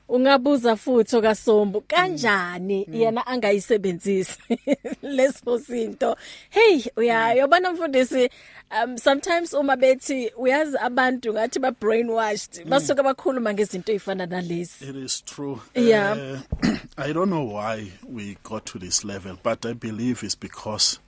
Ungabuza 0.08 0.76
futhi 0.76 1.16
okasombu 1.16 1.80
kanjani 1.80 2.86
yena 2.92 3.26
angayisebenzisi 3.26 4.38
leso 5.02 5.58
sinto. 5.58 6.16
Hey 6.50 6.84
uya 6.96 7.32
yobona 7.32 7.72
mfundisi 7.72 8.30
um 8.84 8.98
sometimes 8.98 9.54
uma 9.54 9.76
bethi 9.76 10.32
uyazi 10.36 10.76
abantu 10.80 11.32
ngathi 11.32 11.58
ba 11.58 11.70
brainwashed 11.70 12.64
basuka 12.64 13.02
bakhuluma 13.02 13.54
ngezinto 13.54 13.92
ezifana 13.92 14.26
nalezi. 14.26 14.88
It 14.88 14.96
is 14.96 15.22
true. 15.22 15.60
Yeah. 15.74 16.12
Uh, 16.62 16.76
I 16.98 17.12
don't 17.12 17.30
know 17.30 17.44
why 17.44 17.92
we 18.06 18.36
got 18.42 18.66
to 18.66 18.78
this 18.78 19.04
level, 19.04 19.38
but 19.42 19.64
I 19.66 19.72
believe 19.72 20.22
it's 20.22 20.34
because 20.34 21.00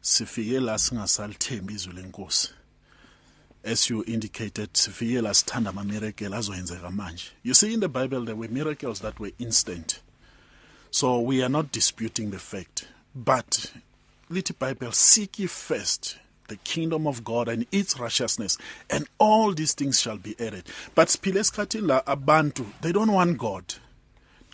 sifike 0.00 0.60
la 0.60 0.78
singasalithembi 0.78 1.74
izwi 1.74 1.92
lenkosi. 1.94 2.50
As 3.64 3.88
you 3.88 4.04
indicated, 4.06 4.74
sifike 4.74 5.22
la 5.22 5.30
sithanda 5.30 5.70
ama 5.70 5.84
miracle 5.84 6.28
azoyenzeka 6.28 6.90
manje. 6.92 7.30
You 7.42 7.54
see 7.54 7.72
in 7.72 7.80
the 7.80 7.88
Bible 7.88 8.24
there 8.24 8.36
were 8.36 8.48
miracles 8.48 9.00
that 9.00 9.18
were 9.18 9.32
instant. 9.38 10.00
So 10.90 11.18
we 11.20 11.42
are 11.42 11.48
not 11.48 11.72
disputing 11.72 12.30
the 12.30 12.38
fact, 12.38 12.86
but 13.14 13.72
little 14.28 14.54
Bible 14.58 14.92
seek 14.92 15.38
ye 15.38 15.46
first 15.46 16.18
the 16.48 16.56
kingdom 16.56 17.06
of 17.06 17.24
God 17.24 17.48
and 17.48 17.66
its 17.72 17.98
righteousness 17.98 18.58
and 18.90 19.08
all 19.18 19.52
these 19.54 19.72
things 19.72 19.98
shall 19.98 20.18
be 20.18 20.36
added. 20.38 20.64
But 20.94 21.08
siphile 21.08 21.40
esikhathini 21.40 21.88
la 21.88 22.02
abantu 22.02 22.66
they 22.82 22.92
don't 22.92 23.12
want 23.12 23.38
God. 23.38 23.74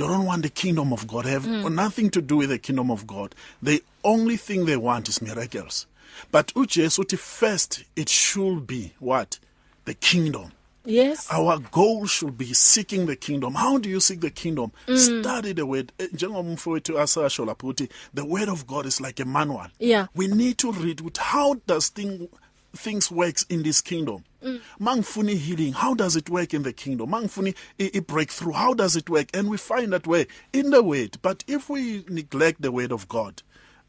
they 0.01 0.07
don't 0.07 0.25
want 0.25 0.43
the 0.43 0.49
kingdom 0.49 0.93
of 0.95 1.07
God 1.07 1.27
have 1.27 1.45
mm. 1.45 1.73
nothing 1.75 2.11
to 2.11 2.23
do 2.23 2.39
with 2.39 2.49
the 2.49 2.59
kingdom 2.59 2.91
of 2.91 3.07
God 3.07 3.35
the 3.63 3.83
only 4.03 4.37
thing 4.37 4.65
they 4.65 4.77
want 4.77 5.09
is 5.11 5.21
miracles 5.21 5.87
but 6.33 6.55
uJesu 6.55 7.03
uthi 7.03 7.17
first 7.17 7.85
it 7.97 8.09
should 8.09 8.67
be 8.67 8.93
what 9.01 9.39
the 9.85 9.95
kingdom 9.95 10.53
Yes. 10.85 11.29
Our 11.31 11.59
goal 11.59 12.07
should 12.07 12.39
be 12.39 12.55
seeking 12.55 13.07
the 13.07 13.17
kingdom. 13.17 13.55
How 13.55 13.79
do 13.79 13.89
you 13.89 14.01
seek 14.01 14.21
the 14.21 14.31
kingdom? 14.31 14.73
Mm. 14.87 15.21
Study 15.21 15.53
the 15.53 15.67
word. 15.67 15.93
Eh, 15.99 16.09
njengomfowethu 16.13 16.99
asasho 16.99 17.45
lapho 17.45 17.69
uthi 17.73 17.91
the 18.15 18.25
word 18.25 18.49
of 18.49 18.67
God 18.67 18.87
is 18.87 19.01
like 19.01 19.21
a 19.21 19.25
manual. 19.25 19.67
Yeah. 19.79 20.07
We 20.15 20.27
need 20.27 20.59
to 20.59 20.73
read 20.73 21.01
with 21.03 21.19
how 21.19 21.55
does 21.67 21.89
thing 21.91 22.29
things 22.75 23.11
works 23.11 23.45
in 23.49 23.63
this 23.63 23.81
kingdom. 23.81 24.25
Mm. 24.43 24.61
Mangfuni 24.81 25.37
healing, 25.37 25.73
how 25.73 25.95
does 25.95 26.17
it 26.17 26.31
work 26.31 26.55
in 26.55 26.63
the 26.63 26.73
kingdom? 26.73 27.11
Mangfuni 27.11 27.55
i, 27.79 27.91
i 27.95 28.01
breakthrough, 28.01 28.53
how 28.53 28.73
does 28.73 28.97
it 28.97 29.11
work? 29.11 29.29
And 29.35 29.51
we 29.51 29.59
find 29.59 29.93
that 29.93 30.07
way 30.07 30.29
in 30.53 30.71
the 30.71 30.83
word. 30.83 31.19
But 31.21 31.45
if 31.47 31.69
we 31.69 32.05
neglect 32.09 32.63
the 32.63 32.73
word 32.73 32.93
of 32.93 33.09
God, 33.09 33.43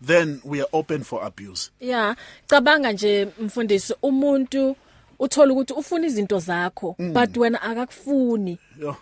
then 0.06 0.42
we 0.44 0.60
are 0.62 0.70
open 0.74 1.04
for 1.04 1.24
abuse. 1.24 1.72
Yeah, 1.80 2.16
cabanga 2.48 2.92
nje 2.92 3.28
mfundisi 3.40 3.94
umuntu 4.02 4.76
uthola 5.20 5.54
ukuthi 5.54 5.74
ufuna 5.74 6.08
izinto 6.08 6.40
zakho 6.40 6.96
mm. 7.00 7.14
but 7.14 7.38
wena 7.38 7.62
akakufuni 7.62 8.58
Yeah. 8.82 8.96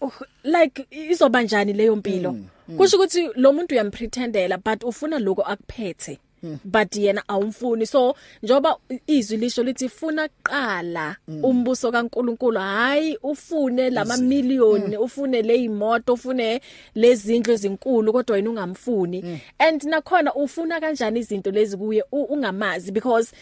Uh, 0.00 0.12
like 0.44 0.86
izoba 0.90 1.42
njani 1.42 1.72
leyo 1.72 1.96
mpilo 1.96 2.32
Mm, 2.68 2.76
kusho 2.76 2.96
ukuthi 2.96 3.28
lo 3.34 3.52
muntu 3.52 3.74
uyampretendela 3.74 4.58
but 4.58 4.84
ufuna 4.84 5.18
lokho 5.18 5.42
akuphethe 5.42 6.18
Mm. 6.42 6.58
but 6.64 6.96
yena 6.96 7.22
awumfuni. 7.28 7.86
So 7.86 8.14
njoba 8.42 8.76
izwi 9.06 9.36
lisho 9.36 9.62
lithi 9.62 9.88
funa 9.88 10.28
qala 10.42 11.16
Mm. 11.28 11.44
umbuso 11.44 11.92
kaNkuluNkulu 11.92 12.58
hayi 12.60 13.16
ufune 13.22 13.90
lama 13.90 14.16
million 14.16 14.96
ufune 14.96 15.42
leimoto 15.42 16.12
ufune 16.14 16.60
lezindlu 16.94 17.52
ezinkulu 17.52 18.12
kodwa 18.12 18.34
wena 18.36 18.50
ungamfuni. 18.50 19.40
And 19.58 19.82
nakhona 19.84 20.34
ufuna 20.34 20.80
kanjani 20.80 21.20
izinto 21.20 21.50
lezi 21.50 21.76
kuye 21.76 22.04
ungamazi? 22.12 22.92
Because 22.92 23.32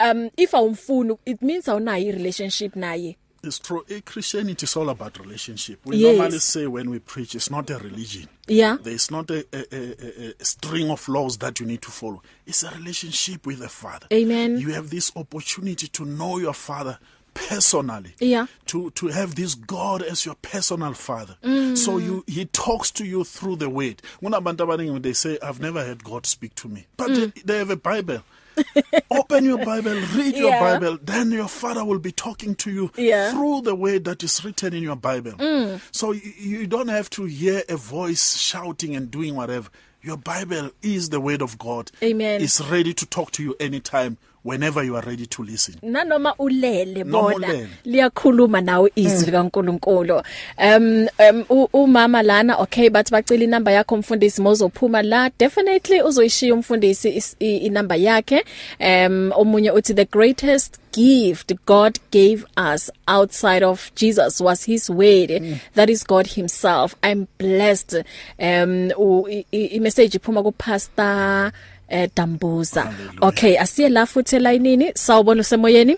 um 0.00 0.30
if 0.36 0.54
awumfuni 0.54 1.16
it 1.24 1.42
means 1.42 1.68
awunayo 1.68 2.12
relationship 2.12 2.76
naye. 2.76 3.16
It's 3.46 3.58
true. 3.58 3.84
A 3.88 4.00
Christianity 4.00 4.64
is 4.64 4.76
all 4.76 4.88
about 4.90 5.18
relationship. 5.18 5.80
We 5.84 5.96
Yes. 5.98 6.16
normally 6.16 6.38
say 6.38 6.66
when 6.66 6.90
we 6.90 6.98
preach, 6.98 7.34
it's 7.34 7.50
not 7.50 7.70
a 7.70 7.78
religion. 7.78 8.28
yeah 8.48 8.76
There 8.82 8.92
is 8.94 9.10
not 9.10 9.30
a, 9.30 9.44
a, 9.52 9.64
a, 9.72 10.34
a 10.40 10.44
string 10.44 10.90
of 10.90 11.08
laws 11.08 11.38
that 11.38 11.60
you 11.60 11.66
need 11.66 11.82
to 11.82 11.90
follow. 11.90 12.22
It's 12.46 12.62
a 12.62 12.70
relationship 12.70 13.46
with 13.46 13.58
the 13.60 13.68
Father. 13.68 14.06
Amen. 14.12 14.58
You 14.58 14.72
have 14.72 14.90
this 14.90 15.12
opportunity 15.16 15.88
to 15.88 16.04
know 16.04 16.38
your 16.38 16.54
Father 16.54 16.98
personally. 17.34 18.14
Yeah. 18.18 18.46
To 18.66 18.90
to 18.92 19.08
have 19.08 19.34
this 19.34 19.54
God 19.54 20.02
as 20.02 20.24
your 20.26 20.36
personal 20.36 20.94
Father. 20.94 21.36
Mm. 21.44 21.76
So 21.76 21.98
you 21.98 22.24
He 22.26 22.46
talks 22.46 22.90
to 22.92 23.04
you 23.04 23.24
through 23.24 23.56
the 23.56 23.68
Word. 23.68 24.02
Kunabantu 24.22 24.64
abaningi 24.66 25.02
they 25.02 25.12
say 25.12 25.38
I've 25.42 25.60
never 25.60 25.84
heard 25.84 26.02
God 26.04 26.26
speak 26.26 26.54
to 26.56 26.68
me, 26.68 26.86
but 26.96 27.10
mm. 27.10 27.34
they, 27.34 27.42
they 27.42 27.58
have 27.58 27.70
a 27.70 27.76
Bible. 27.76 28.22
Open 29.10 29.44
your 29.44 29.58
Bible, 29.64 29.94
read 30.14 30.36
your 30.36 30.50
Yeah. 30.50 30.78
Bible, 30.78 30.98
then 31.02 31.30
your 31.30 31.48
Father 31.48 31.84
will 31.84 31.98
be 31.98 32.12
talking 32.12 32.54
to 32.56 32.70
you 32.70 32.90
Yeah. 32.96 33.30
through 33.32 33.62
the 33.62 33.74
word 33.74 34.04
that 34.04 34.22
is 34.22 34.44
written 34.44 34.74
in 34.74 34.82
your 34.82 34.96
Bible. 34.96 35.32
Mm. 35.32 35.80
So 35.92 36.12
you, 36.12 36.32
you 36.38 36.66
don't 36.66 36.88
have 36.88 37.10
to 37.10 37.24
hear 37.24 37.62
a 37.68 37.76
voice 37.76 38.36
shouting 38.38 38.94
and 38.96 39.10
doing 39.10 39.34
whatever. 39.34 39.68
Your 40.02 40.16
Bible 40.16 40.70
is 40.82 41.08
the 41.10 41.20
word 41.20 41.42
of 41.42 41.58
God. 41.58 41.90
Amen. 42.02 42.40
It's 42.40 42.60
ready 42.60 42.94
to 42.94 43.06
talk 43.06 43.32
to 43.32 43.42
you 43.42 43.56
anytime, 43.58 44.18
whenever 44.46 44.84
you 44.86 44.96
are 44.96 45.06
ready 45.06 45.26
to 45.26 45.42
listen. 45.42 45.74
nanoma 45.82 46.34
ulele 46.38 47.04
Noma 47.04 47.22
bona 47.32 47.46
ulele. 47.48 47.68
liyakhuluma 47.84 48.60
nawe 48.60 48.92
izwi 48.96 49.32
kaNkuluNkulu 49.32 50.22
um 50.58 51.06
um, 51.30 51.44
u- 51.50 51.68
umama 51.72 52.22
lana 52.22 52.56
okay 52.56 52.90
bathi 52.90 53.12
bacela 53.12 53.44
inamba 53.44 53.72
yakho 53.72 53.96
mfundisi 53.96 54.42
mozophuma 54.42 55.02
la 55.02 55.30
definitely 55.38 56.02
uzoyishiya 56.02 56.54
umfundisi 56.54 57.08
is- 57.16 57.36
i- 57.40 57.56
inamba 57.56 57.96
yakhe 57.96 58.44
um 58.80 59.32
omunye 59.36 59.70
uthi 59.70 59.94
the 59.94 60.04
greatest 60.04 60.74
gift 60.92 61.52
God 61.66 61.98
gave 62.12 62.44
us 62.74 62.90
outside 63.06 63.64
of 63.64 63.90
Jesus 63.94 64.40
was 64.40 64.64
his 64.66 64.90
word 64.90 65.30
mm. 65.30 65.56
that 65.74 65.90
is 65.90 66.06
God 66.06 66.26
himself 66.26 66.94
i'm 67.02 67.26
blessed 67.38 68.04
um 68.38 68.90
u- 68.98 69.28
i- 69.28 69.46
i 69.52 69.64
i- 69.76 69.80
message 69.80 70.16
iphuma 70.18 70.42
ku 70.42 70.52
pastor 70.52 71.52
eh 71.88 72.10
Dambuza 72.16 72.92
okay 73.20 73.58
asiye 73.58 73.88
la 73.88 74.06
futhi 74.06 74.36
elayinini 74.36 74.92
sawubona 74.94 75.40
usemoyeni 75.40 75.96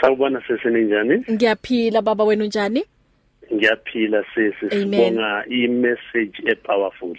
Sawubona 0.00 0.42
sesene 0.46 0.80
njani? 0.82 1.24
ngiyaphila 1.30 2.02
baba 2.02 2.24
wena 2.24 2.44
unjani 2.44 2.84
Ngiyaphila 3.54 4.24
sesi 4.34 4.66
Amen. 4.72 4.90
sibonga 4.92 5.44
i-message 5.48 6.42
epowerful. 6.46 7.16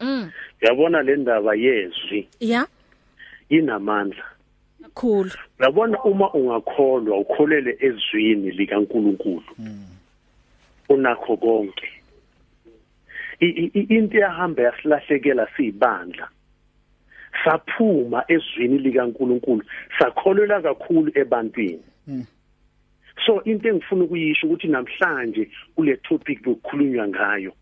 mm 0.00 0.30
Uyabona 0.62 1.02
le 1.02 1.16
ndaba 1.16 1.54
yezwi 1.54 2.28
yeah 2.40 2.66
inamandla. 3.48 4.24
cool 4.94 5.30
Uyabona 5.60 6.02
uma 6.02 6.32
ungakholwa 6.32 7.18
ukholele 7.18 7.76
ezwini 7.80 8.50
likaNkuluNkulu. 8.50 9.42
Unakho 10.88 11.36
konke. 11.36 11.88
I- 13.40 13.46
i- 13.46 13.70
i- 13.74 13.86
into 13.96 14.18
yahamba 14.18 14.62
yasilahlekela 14.62 15.48
sibandla. 15.56 16.28
Saphuma 17.44 18.24
ezwini 18.28 18.78
likaNkuluNkulu, 18.78 19.62
sakholelwa 19.98 20.62
kakhulu 20.62 21.12
ebantwini. 21.14 21.82
So 23.26 23.40
into 23.44 23.68
engifuna 23.68 24.04
ukuyisho 24.04 24.46
ukuthi 24.46 24.68
namhlanje 24.68 25.50
kule 25.74 25.96
topic 25.96 26.42
bekukhulunywa 26.42 27.08
ngayo 27.08 27.52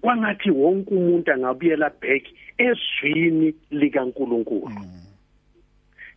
kwangathi 0.00 0.50
wonke 0.50 0.94
umuntu 0.94 1.32
angabuyela 1.32 1.90
back 2.00 2.24
ezwini 2.58 3.54
likaNkuluNkulu. 3.70 4.70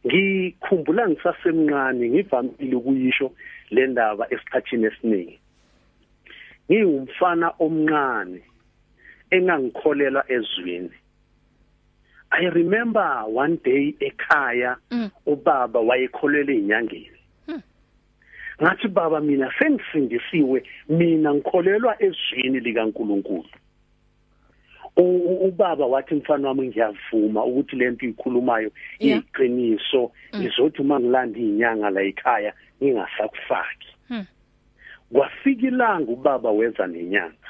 Ngikhumbula 0.06 1.10
ngisasemncane 1.10 2.10
ngivamile 2.10 2.76
ukuyisho 2.76 3.32
le 3.70 3.88
ndaba 3.88 4.28
esikhathini 4.34 4.86
esiningi. 4.86 5.40
Ngiwumfana 6.72 7.48
omncane 7.60 8.42
engangikholela 9.32 10.24
ezwini. 10.36 10.92
I 12.32 12.46
remember 12.46 13.24
one 13.28 13.58
day 13.64 13.96
ekhaya 14.00 14.78
ubaba 15.26 15.80
wayekholele 15.80 16.56
inyangeni. 16.56 17.12
ngathi 18.62 18.88
baba 18.88 19.20
mina 19.22 19.54
sengisindisiwe 19.60 20.64
mina 20.90 21.34
ngikholelwa 21.34 22.04
ezwini 22.04 22.60
likaNkuluNkulu. 22.60 23.50
Ubaba 25.48 25.86
wathi 25.86 26.16
mfana 26.16 26.48
wami 26.48 26.68
ngiyavuma 26.68 27.46
ukuthi 27.46 27.76
lento 27.76 28.06
ikhulumayo 28.06 28.72
iqiniso. 29.00 30.12
Ngizothi 30.36 30.84
mangilanda 30.84 31.40
inyanga 31.40 31.90
la 31.90 32.02
ekhaya 32.02 32.54
ngingasakufaki. 32.84 33.88
Kwafika 35.14 35.68
ilanga 35.68 36.12
ubaba 36.12 36.52
weza 36.52 36.88
nenyanga. 36.88 37.47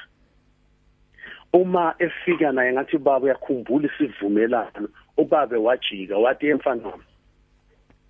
Uma 1.52 1.94
efika 1.98 2.52
naye 2.52 2.72
ngathi 2.72 2.98
baba 2.98 3.24
uyakhumbula 3.24 3.88
isivumelano 3.88 4.88
ubaba 5.16 5.58
wajika 5.58 6.18
wathi 6.18 6.46
emfana 6.46 6.92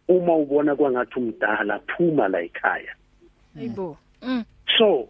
uma 0.09 0.37
ubona 0.37 0.77
kwangathi 0.77 1.19
umdala 1.19 1.79
phuma 1.79 2.29
la 2.29 2.41
ekhaya. 2.41 2.95
Ayibo 3.57 3.97
mm. 4.23 4.45
So 4.79 5.09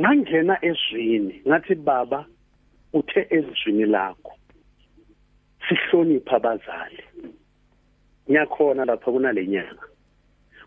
ngangena 0.00 0.58
ezwini 0.64 1.42
ngathi 1.48 1.74
baba 1.74 2.26
uthe 2.92 3.26
ezwini 3.30 3.86
lakho 3.86 4.32
sihlonipha 5.68 6.36
abazali. 6.36 7.04
Ngiyakhona 8.30 8.84
lapha 8.84 9.12
kunalenyanga 9.12 9.84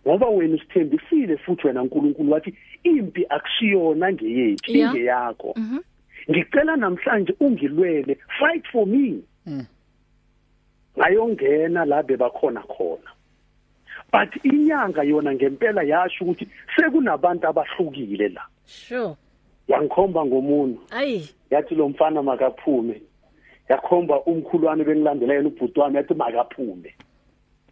ngoba 0.07 0.27
wena 0.27 0.55
usithembisile 0.55 1.37
futhi 1.37 1.67
wena 1.67 1.81
uNkulunkulu 1.81 2.31
wathi 2.31 2.53
impi 2.83 3.25
akusiyona 3.29 4.13
ngeyethu 4.13 4.71
Yeah. 4.71 4.89
ingeyakho. 4.89 5.55
Ngicela 6.29 6.75
namhlanje 6.75 7.33
ungilwele 7.39 8.17
fight 8.39 8.65
for 8.71 8.85
me. 8.87 9.23
Ngayongena 10.97 11.85
la 11.85 12.03
bebakhona 12.03 12.61
khona. 12.61 13.11
But 14.11 14.43
inyanga 14.43 15.03
yona 15.03 15.33
ngempela 15.33 15.83
yasho 15.83 16.25
ukuthi 16.25 16.47
sekunabantu 16.75 17.47
abahlukile 17.47 18.29
la. 18.29 18.41
Sure. 18.65 19.15
Wangikhomba 19.67 20.25
ngomuntu. 20.25 20.81
Ayi. 20.91 21.29
Yathi 21.51 21.75
lo 21.75 21.89
mfana 21.89 22.23
makaphume. 22.23 23.01
Yakhomba 23.69 24.21
umkhulwane 24.21 24.83
bengilandela 24.83 25.33
yena 25.33 25.49
ubhuti 25.49 25.79
wami 25.79 25.95
yathi 25.97 26.13
makaphume. 26.13 26.95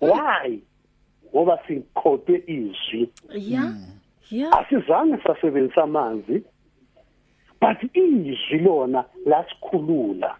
Why? 0.01 0.59
Ngoba 1.33 1.59
sikhope 1.67 2.43
izwi. 2.47 3.09
Yeah 3.31 3.73
yeah 4.29 4.53
asizange 4.53 5.17
sasebenzisa 5.23 5.83
amanzi. 5.83 6.43
But 7.61 7.77
izwi 7.93 8.59
lona 8.59 9.05
lasikhulula. 9.25 10.35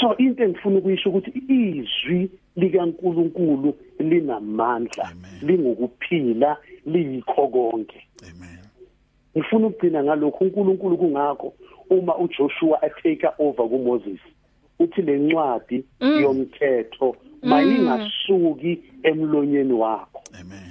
So 0.00 0.16
into 0.16 0.44
engifuna 0.44 0.78
ukuyisho 0.78 1.10
ukuthi 1.10 1.32
izwi 1.48 2.30
likaNkuluNkulu 2.56 3.74
linamandla 3.98 5.12
lingokuphila 5.42 6.56
liyikho 6.86 7.48
konke. 7.48 8.06
Amen. 8.22 8.58
ngifuna 9.38 9.66
ukugcina 9.66 10.04
ngalokho 10.04 10.44
uNkulunkulu 10.44 10.96
kungakho 10.96 11.54
uma 11.90 12.16
uJoshua 12.16 12.82
atake 12.82 13.28
over 13.38 13.68
kuMoses 13.68 14.20
uthi 14.78 15.02
lencwadi 15.02 15.84
yomthetho 16.00 17.16
mayingasuki 17.42 18.78
emlonyeni 19.02 19.72
wakho. 19.72 20.22
Amen. 20.40 20.67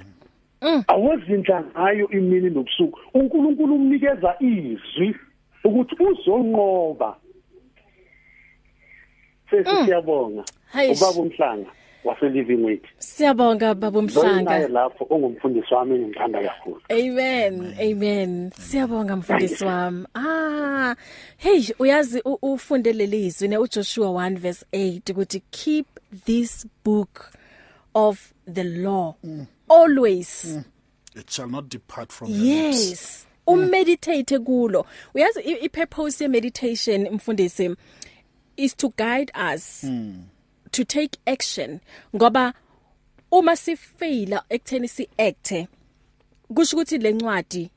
Awozinhla 0.86 1.64
ngayo 1.64 2.08
imini 2.10 2.50
nobusuku 2.50 2.98
uNkulunkulu 3.14 3.74
umnikeza 3.74 4.34
izwi 4.40 5.16
ukuthi 5.64 5.94
uzonqoba 6.04 7.16
sesiyabonga 9.50 10.44
Hayish. 10.72 11.02
ubaba 11.02 11.20
umhlanga 11.20 11.70
wase 12.04 12.28
living 12.28 12.64
with 12.64 12.82
Siyabonga 12.98 13.74
baba 13.74 14.00
Loyinaye 14.00 14.42
Mhlanga. 14.42 14.68
lapho 14.68 15.06
ongumfundisi 15.10 15.74
wami 15.74 15.94
engithanda 15.94 16.42
kakhulu 16.42 16.80
Amen. 16.90 17.74
Amen. 17.80 18.50
Siyabonga 18.50 19.16
mfundisi 19.16 19.64
wami. 19.64 20.06
Ah, 20.14 20.94
hey, 21.36 21.62
uyazi 21.78 22.22
u- 22.24 22.38
ufunde 22.42 22.92
lelizwi 22.92 23.48
ne 23.48 23.58
uJoshua 23.58 24.08
1 24.08 24.36
verse 24.38 24.66
8 24.72 25.12
ukuthi 25.12 25.40
keep 25.50 25.86
this 26.24 26.66
book 26.84 27.30
of 27.94 28.32
the 28.52 28.64
law 28.64 29.14
always. 29.68 30.58
it 31.16 31.30
shall 31.30 31.48
not 31.48 31.68
depart 31.68 32.12
from 32.12 32.28
your 32.30 32.38
lips. 32.70 32.88
Yes. 32.90 33.26
Umeditate 33.46 34.38
kulo. 34.38 34.86
Uyazi 35.14 35.40
i 35.44 35.64
i- 35.64 35.68
purpose 35.68 36.20
ye 36.24 36.28
meditation 36.28 37.08
mfundisi 37.10 37.76
is 38.56 38.74
to 38.76 38.92
guide 38.96 39.30
us 39.54 39.84
to 40.70 40.84
take 40.84 41.18
action. 41.26 41.80
Ngoba 42.14 42.52
uma 43.32 43.56
sifaila 43.56 44.42
ekutheni 44.50 44.88
si 44.88 45.08
acte 45.18 45.68
kusho 46.54 46.76
ukuthi 46.76 46.98
lencwadi 46.98 47.70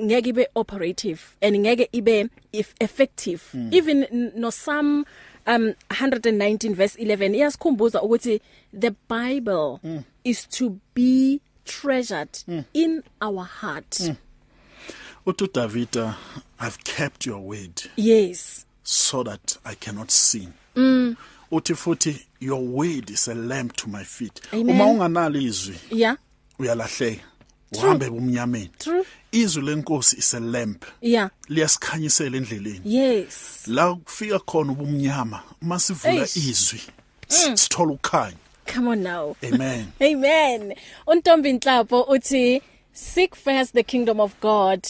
ngeke 0.00 0.28
ibe 0.28 0.48
operative 0.54 1.20
and 1.42 1.56
ngeke 1.56 1.88
ibe 1.92 2.28
if 2.52 2.74
effective. 2.80 3.42
Even 3.72 4.04
n- 4.04 4.32
no 4.34 4.50
some 4.50 5.04
um 5.46 5.74
119 5.90 6.74
verse 6.74 7.02
11 7.02 7.34
iyasikhumbuza 7.34 8.02
ukuthi 8.02 8.40
the 8.80 8.90
bible 9.08 9.78
is 10.24 10.48
to 10.48 10.76
be 10.94 11.40
treasured 11.64 12.38
in 12.74 13.02
our 13.20 13.44
heart. 13.44 14.00
Uthi 15.26 15.44
uDavida 15.44 16.14
I've 16.60 16.78
kept 16.84 17.26
your 17.26 17.40
word 17.40 17.82
yes. 17.96 18.66
so 18.82 19.22
that 19.22 19.58
I 19.64 19.74
cannot 19.74 20.10
sin. 20.10 20.52
Uthi 20.76 21.74
futhi 21.74 22.24
your 22.40 22.62
word 22.62 23.10
is 23.10 23.28
a 23.28 23.34
lamp 23.34 23.76
to 23.76 23.88
my 23.88 24.04
feet. 24.04 24.40
Amen. 24.52 24.74
uma 24.80 24.84
unganalo 24.86 25.40
izwi 25.40 25.76
yeah. 25.90 26.16
uyalahleka 26.58 27.22
uhambe 27.72 28.06
ebumnyameni. 28.06 28.70
True. 28.78 29.04
Izwi 29.32 29.62
lenkosi 29.62 30.16
is 30.18 30.34
a 30.34 30.40
lamp 30.40 30.84
yeah 31.00 31.30
liyasikhanyisela 31.48 32.36
endleleni. 32.36 32.80
Yes. 32.84 33.64
La 33.66 33.94
kufika 33.94 34.38
khona 34.38 34.72
ubumnyama 34.72 35.42
masivula 35.60 36.14
Eish. 36.22 36.36
izwi. 36.36 36.80
S- 37.28 37.50
sithola 37.62 37.92
ukukhanya. 37.92 38.36
Come 38.66 38.88
on 38.88 39.02
now. 39.02 39.36
Amen. 39.42 39.92
Amen. 40.02 40.74
Untombi 41.06 41.52
Nhlapo 41.52 42.02
uthi 42.08 42.62
seek 42.92 43.34
first 43.34 43.72
the 43.74 43.82
kingdom 43.82 44.20
of 44.20 44.38
God. 44.40 44.86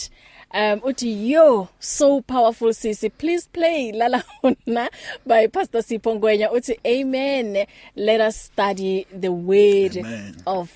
Um 0.53 0.79
uthi 0.81 1.29
yo 1.31 1.69
so 1.79 2.21
powerful 2.21 2.69
sisi. 2.73 3.09
Please 3.17 3.47
play 3.51 3.91
lala 3.91 4.23
una 4.43 4.89
by 5.25 5.47
Pastor 5.47 5.79
Sipho 5.79 6.19
Ngwenya. 6.19 6.51
Uthi 6.51 6.75
amen. 6.85 7.65
Let 7.95 8.21
us 8.21 8.37
study 8.41 9.07
the 9.11 9.31
word 9.31 9.97
Amen. 9.97 10.35
of 10.45 10.69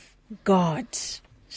God. 0.43 0.87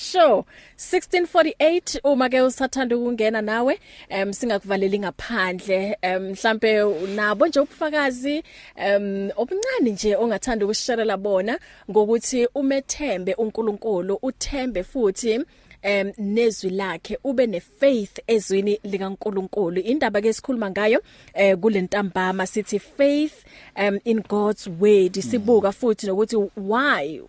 Sure 0.00 0.44
1648 0.78 2.00
uma 2.04 2.28
ke 2.30 2.40
usathanda 2.40 2.96
ukungena 2.96 3.42
nawe 3.42 3.78
em 4.08 4.32
singakuvaleli 4.32 4.98
ngaphandle. 4.98 5.96
Em 6.02 6.32
mhlambe 6.32 6.84
nabo 7.14 7.46
nje 7.46 7.60
ubufakazi 7.60 8.42
em 8.76 9.30
obuncane 9.36 9.90
nje 9.90 10.16
ongathanda 10.16 10.64
ukusharela 10.64 11.16
bona 11.16 11.58
ngokuthi 11.90 12.48
umethembe 12.54 13.34
uNkulunkulu 13.34 14.18
uthembe 14.22 14.82
futhi 14.82 15.44
em 15.82 16.12
nezwi 16.18 16.70
lakhe 16.70 17.18
ube 17.24 17.46
nefaith 17.46 18.18
ezwini 18.26 18.80
likaNkuluNkulu. 18.84 19.80
Indaba 19.80 20.20
ke 20.20 20.32
sikhuluma 20.32 20.70
ngayo 20.70 21.02
eh 21.34 21.56
kulentambama 21.56 22.46
sithi 22.46 22.78
faith 22.78 23.44
um 23.76 23.98
in 24.04 24.20
God's 24.28 24.66
word. 24.66 25.12
Sibuka 25.22 25.72
futhi 25.72 26.06
nokuthi 26.06 26.36
why 26.56 27.20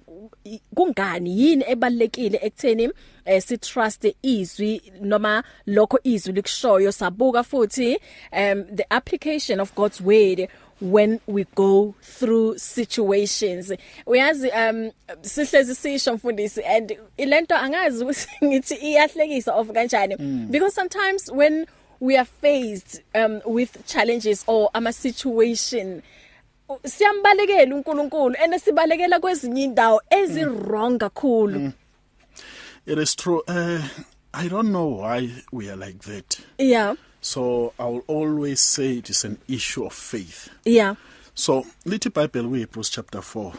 kungani 0.76 1.42
yini 1.42 1.64
ebalekile 1.68 2.40
ekutheni 2.42 2.90
eh, 3.26 3.42
si 3.42 3.58
trust 3.58 4.08
izwi 4.22 4.82
noma 5.02 5.44
lokho 5.68 6.00
izwi 6.04 6.34
likushoyo? 6.34 6.92
Sabuka 6.92 7.44
futhi 7.44 7.98
um 8.32 8.66
the 8.76 8.86
application 8.90 9.60
of 9.60 9.76
God's 9.76 10.02
word 10.02 10.48
when 10.82 11.20
we 11.28 11.46
go 11.56 11.94
through 12.02 12.58
situations. 12.58 13.72
Uyazi 14.08 14.50
um 14.50 14.92
sihlezi 15.22 15.76
sisho 15.76 16.14
mfundisi 16.14 16.64
and 16.64 16.98
ilento 17.18 17.56
angazi 17.56 18.04
ukuthi 18.04 18.28
ngithi 18.46 18.76
iyahlekisa 18.76 19.54
of 19.54 19.68
kanjani. 19.68 20.18
Because 20.52 20.74
sometimes 20.76 21.32
when 21.32 21.66
we 22.00 22.18
are 22.18 22.26
faced 22.42 23.02
um 23.16 23.42
with 23.46 23.86
challenges 23.86 24.44
or 24.48 24.70
ama 24.74 24.94
situation 24.94 26.02
siyambalekela 26.86 27.76
uNkulunkulu 27.76 28.36
ene 28.44 28.60
sibalekela 28.60 29.20
kwezinye 29.20 29.64
indawo 29.64 30.02
ezi 30.10 30.46
wrong 30.46 30.98
kakhulu. 30.98 31.72
It 32.86 32.98
is 32.98 33.16
true. 33.16 33.44
Uh, 33.48 33.82
i 34.34 34.50
don't 34.50 34.70
know 34.70 34.88
why 34.88 35.30
we 35.52 35.70
are 35.70 35.76
like 35.76 36.00
that. 36.00 36.40
Yeah. 36.58 36.96
So 37.22 37.74
i 37.80 37.86
will 37.86 38.04
always 38.08 38.60
say 38.60 38.98
it 38.98 39.10
is 39.10 39.24
an 39.24 39.38
issue 39.48 39.86
of 39.86 39.94
faith 39.94 40.50
yeah 40.66 40.96
So, 41.34 41.66
lithi 41.86 42.14
Bible 42.14 42.50
we 42.50 42.60
Hebrews 42.60 42.90
chapter 42.90 43.22
4 43.22 43.54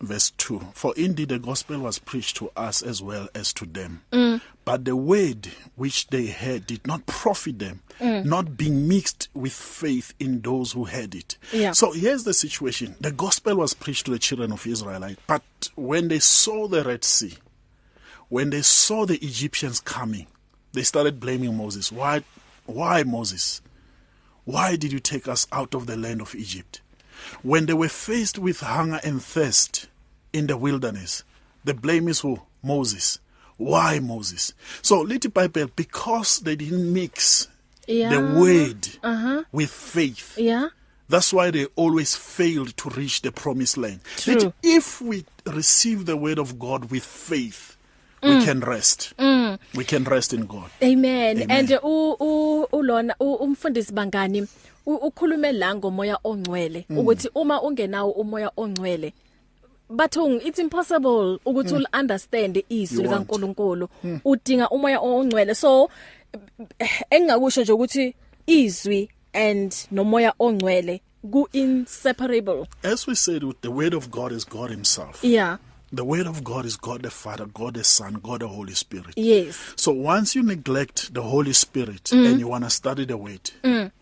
verse 0.00 0.30
2. 0.32 0.60
For 0.74 0.92
indeed 0.96 1.28
the 1.28 1.38
gospel 1.38 1.78
was 1.78 1.98
preached 1.98 2.36
to 2.38 2.50
us 2.56 2.82
as 2.82 3.00
well 3.00 3.28
as 3.34 3.52
to 3.54 3.64
them. 3.64 4.02
Mm. 4.12 4.40
But 4.64 4.84
the 4.84 4.96
word 4.96 5.48
which 5.76 6.08
they 6.08 6.26
heard 6.26 6.66
did 6.66 6.86
not 6.86 7.06
profit 7.06 7.58
them, 7.60 7.80
mm. 8.00 8.24
not 8.24 8.56
being 8.56 8.88
mixed 8.88 9.28
with 9.32 9.52
faith 9.52 10.12
in 10.18 10.40
those 10.40 10.72
who 10.72 10.84
heard 10.84 11.14
it. 11.14 11.36
Yeah. 11.52 11.72
So 11.72 11.92
here's 11.92 12.24
the 12.24 12.34
situation. 12.34 12.96
The 13.00 13.12
gospel 13.12 13.56
was 13.56 13.74
preached 13.74 14.06
to 14.06 14.10
the 14.10 14.18
children 14.18 14.52
of 14.52 14.66
Israelite, 14.66 15.18
but 15.26 15.42
when 15.76 16.08
they 16.08 16.18
saw 16.18 16.66
the 16.66 16.82
Red 16.82 17.04
Sea, 17.04 17.34
when 18.28 18.50
they 18.50 18.62
saw 18.62 19.06
the 19.06 19.18
Egyptians 19.24 19.78
coming, 19.80 20.26
they 20.72 20.82
started 20.82 21.20
blaming 21.20 21.56
Moses. 21.56 21.92
Why 21.92 22.24
why 22.74 23.02
Moses? 23.02 23.60
Why 24.44 24.76
did 24.76 24.92
you 24.92 24.98
take 24.98 25.28
us 25.28 25.46
out 25.52 25.74
of 25.74 25.86
the 25.86 25.96
land 25.96 26.20
of 26.20 26.34
Egypt? 26.34 26.80
When 27.42 27.66
they 27.66 27.74
were 27.74 27.88
faced 27.88 28.38
with 28.38 28.60
hunger 28.60 29.00
and 29.04 29.22
thirst 29.22 29.88
in 30.32 30.48
the 30.48 30.56
wilderness, 30.56 31.22
the 31.64 31.74
blame 31.74 32.08
is 32.08 32.20
who? 32.20 32.42
Moses. 32.62 33.20
Why 33.56 34.00
Moses? 34.00 34.54
So, 34.82 35.02
little 35.02 35.30
Bible, 35.30 35.70
because 35.76 36.40
they 36.40 36.56
didn't 36.56 36.92
mix 36.92 37.48
yeah 37.86 38.10
the 38.10 38.40
word 38.40 38.88
uh-huh. 39.02 39.42
with 39.52 39.70
faith, 39.70 40.38
yeah 40.38 40.68
that's 41.12 41.30
why 41.30 41.50
they 41.50 41.66
always 41.76 42.16
failed 42.16 42.74
to 42.78 42.88
reach 42.88 43.20
the 43.20 43.30
promised 43.30 43.76
land. 43.76 44.00
True. 44.16 44.34
That 44.34 44.54
if 44.62 45.02
we 45.02 45.26
receive 45.46 46.06
the 46.06 46.16
word 46.16 46.38
of 46.38 46.58
God 46.58 46.90
with 46.90 47.04
faith, 47.04 47.71
mm. 48.22 48.38
we 48.38 48.44
can 48.46 48.60
rest. 48.60 49.12
Mm. 49.18 49.58
We 49.74 49.84
can 49.84 50.04
rest 50.04 50.32
in 50.32 50.46
God. 50.46 50.70
Amen. 50.82 51.42
Amen. 51.42 51.50
And 51.50 51.70
u 51.82 52.16
u 52.20 52.66
ulona 52.72 53.14
u- 53.20 53.34
umfundisi 53.34 53.92
bangani 53.92 54.46
u- 54.86 54.94
ukhulume 54.94 55.52
la 55.52 55.74
ngomoya 55.74 56.18
ongcwele 56.24 56.84
ukuthi 56.90 57.28
uma 57.34 57.62
ungenawo 57.62 58.10
umoya 58.10 58.50
ongcwele 58.56 59.12
bathung 59.90 60.40
it's 60.46 60.58
impossible 60.58 61.38
ukuthi 61.44 61.74
ul 61.74 61.86
understand 62.00 62.64
izwi 62.68 63.02
You 63.04 63.10
won't. 63.10 63.12
likaNkuluNkulu 63.28 63.88
udinga 64.24 64.68
umoya 64.70 65.00
ongcwele 65.00 65.54
so 65.54 65.88
eh, 66.78 67.02
engakusho 67.10 67.62
nje 67.62 67.72
ukuthi 67.72 68.14
izwi 68.46 69.10
and 69.32 69.74
nomoya 69.90 70.34
ongcwele 70.38 71.00
ku 71.30 71.48
inseparable 71.52 72.66
As 72.82 73.06
we 73.06 73.14
said, 73.14 73.42
the 73.60 73.70
word 73.70 73.94
of 73.94 74.10
God 74.10 74.32
is 74.32 74.44
God 74.48 74.70
Himself. 74.70 75.24
yeah 75.24 75.58
The 75.94 76.04
word 76.04 76.26
of 76.26 76.42
God 76.42 76.64
is 76.64 76.78
God 76.78 77.02
the 77.02 77.10
Father, 77.10 77.44
God 77.44 77.74
the 77.74 77.84
Son, 77.84 78.14
God 78.14 78.40
the 78.40 78.48
Holy 78.48 78.72
Spirit. 78.72 79.12
yes 79.16 79.74
So 79.76 79.92
once 79.92 80.34
you 80.34 80.42
neglect 80.42 81.12
the 81.12 81.20
Holy 81.22 81.52
Spirit 81.52 82.04
mm. 82.04 82.30
and 82.30 82.40
you 82.40 82.48
want 82.48 82.64
to 82.64 82.70
study 82.70 83.04
the 83.04 83.18
word, 83.18 83.50
mm. 83.62 83.92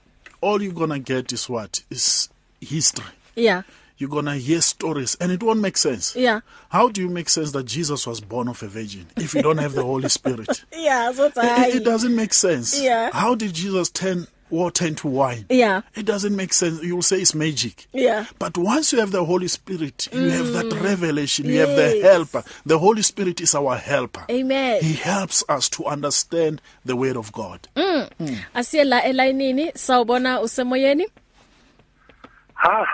all 0.41 0.63
you're 0.63 0.73
going 0.73 0.91
to 0.91 1.01
get 1.01 1.33
is 1.33 1.49
what? 1.49 1.83
Is 1.91 2.29
history. 2.61 3.07
yeah 3.35 3.63
You're 3.99 4.09
going 4.09 4.27
to 4.27 4.35
hear 4.35 4.61
stories 4.61 5.17
and 5.21 5.33
it 5.33 5.43
won't 5.43 5.59
make 5.61 5.77
sense. 5.77 6.15
Yeah. 6.15 6.41
How 6.69 6.91
do 6.91 7.01
you 7.01 7.09
make 7.09 7.29
sense 7.29 7.51
that 7.53 7.65
Jesus 7.65 8.07
was 8.07 8.21
born 8.21 8.47
of 8.47 8.63
a 8.63 8.69
virgin 8.69 9.07
if 9.17 9.35
you 9.35 9.43
don't 9.43 9.59
have 9.59 9.73
the 9.73 9.83
Holy 9.83 10.09
Spirit? 10.09 10.65
yeah 10.73 11.11
so 11.11 11.27
It, 11.27 11.75
it 11.75 11.85
doesn't 11.85 12.15
make 12.15 12.35
sense. 12.35 12.81
Yeah. 12.81 13.11
How 13.13 13.35
did 13.35 13.53
Jesus 13.53 13.91
turn 13.91 14.29
water 14.51 14.87
into 14.87 15.09
wine. 15.09 15.47
Yeah. 15.49 15.83
It 15.95 16.07
doesn't 16.07 16.35
make 16.35 16.53
sense. 16.53 16.83
You'll 16.83 17.03
say 17.03 17.21
it's 17.21 17.35
magic. 17.35 17.87
Yeah. 17.93 18.27
But 18.39 18.57
once 18.59 18.93
you 18.93 19.01
have 19.01 19.11
the 19.11 19.25
Holy 19.25 19.49
Spirit, 19.49 20.09
you 20.13 20.21
mm. 20.21 20.31
have 20.31 20.53
that 20.53 20.81
revelation, 20.81 21.47
you 21.47 21.55
yes. 21.55 21.69
have 21.69 21.77
the 21.77 22.03
helper. 22.03 22.45
The 22.67 22.79
Holy 22.79 23.03
Spirit 23.03 23.41
is 23.41 23.55
our 23.55 23.77
helper. 23.77 24.25
Amen. 24.31 24.83
He 24.83 24.95
helps 24.95 25.45
us 25.49 25.69
to 25.71 25.85
understand 25.87 26.61
the 26.85 26.97
word 26.97 27.17
of 27.17 27.33
God. 27.33 27.69
Mm. 27.77 28.11
Mm. 28.21 28.39
Asiye 28.55 28.85
la 28.85 29.03
elayinini 29.03 29.73
sawubona 29.75 30.41
usemoyeni? 30.41 31.07
Ha. 32.55 32.87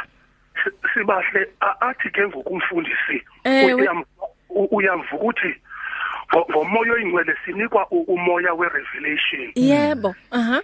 Sibahle 0.95 1.47
athi 1.81 2.11
ke 2.11 2.29
ngokumfundisi 2.29 3.23
uyamvuka 4.51 5.25
uthi 5.25 5.55
ngomoya 6.35 6.93
oyingcwele 6.93 7.37
sinikwa 7.45 7.87
umoya 7.91 8.55
werevelation. 8.55 9.53
Yebo 9.55 10.15
aha. 10.31 10.63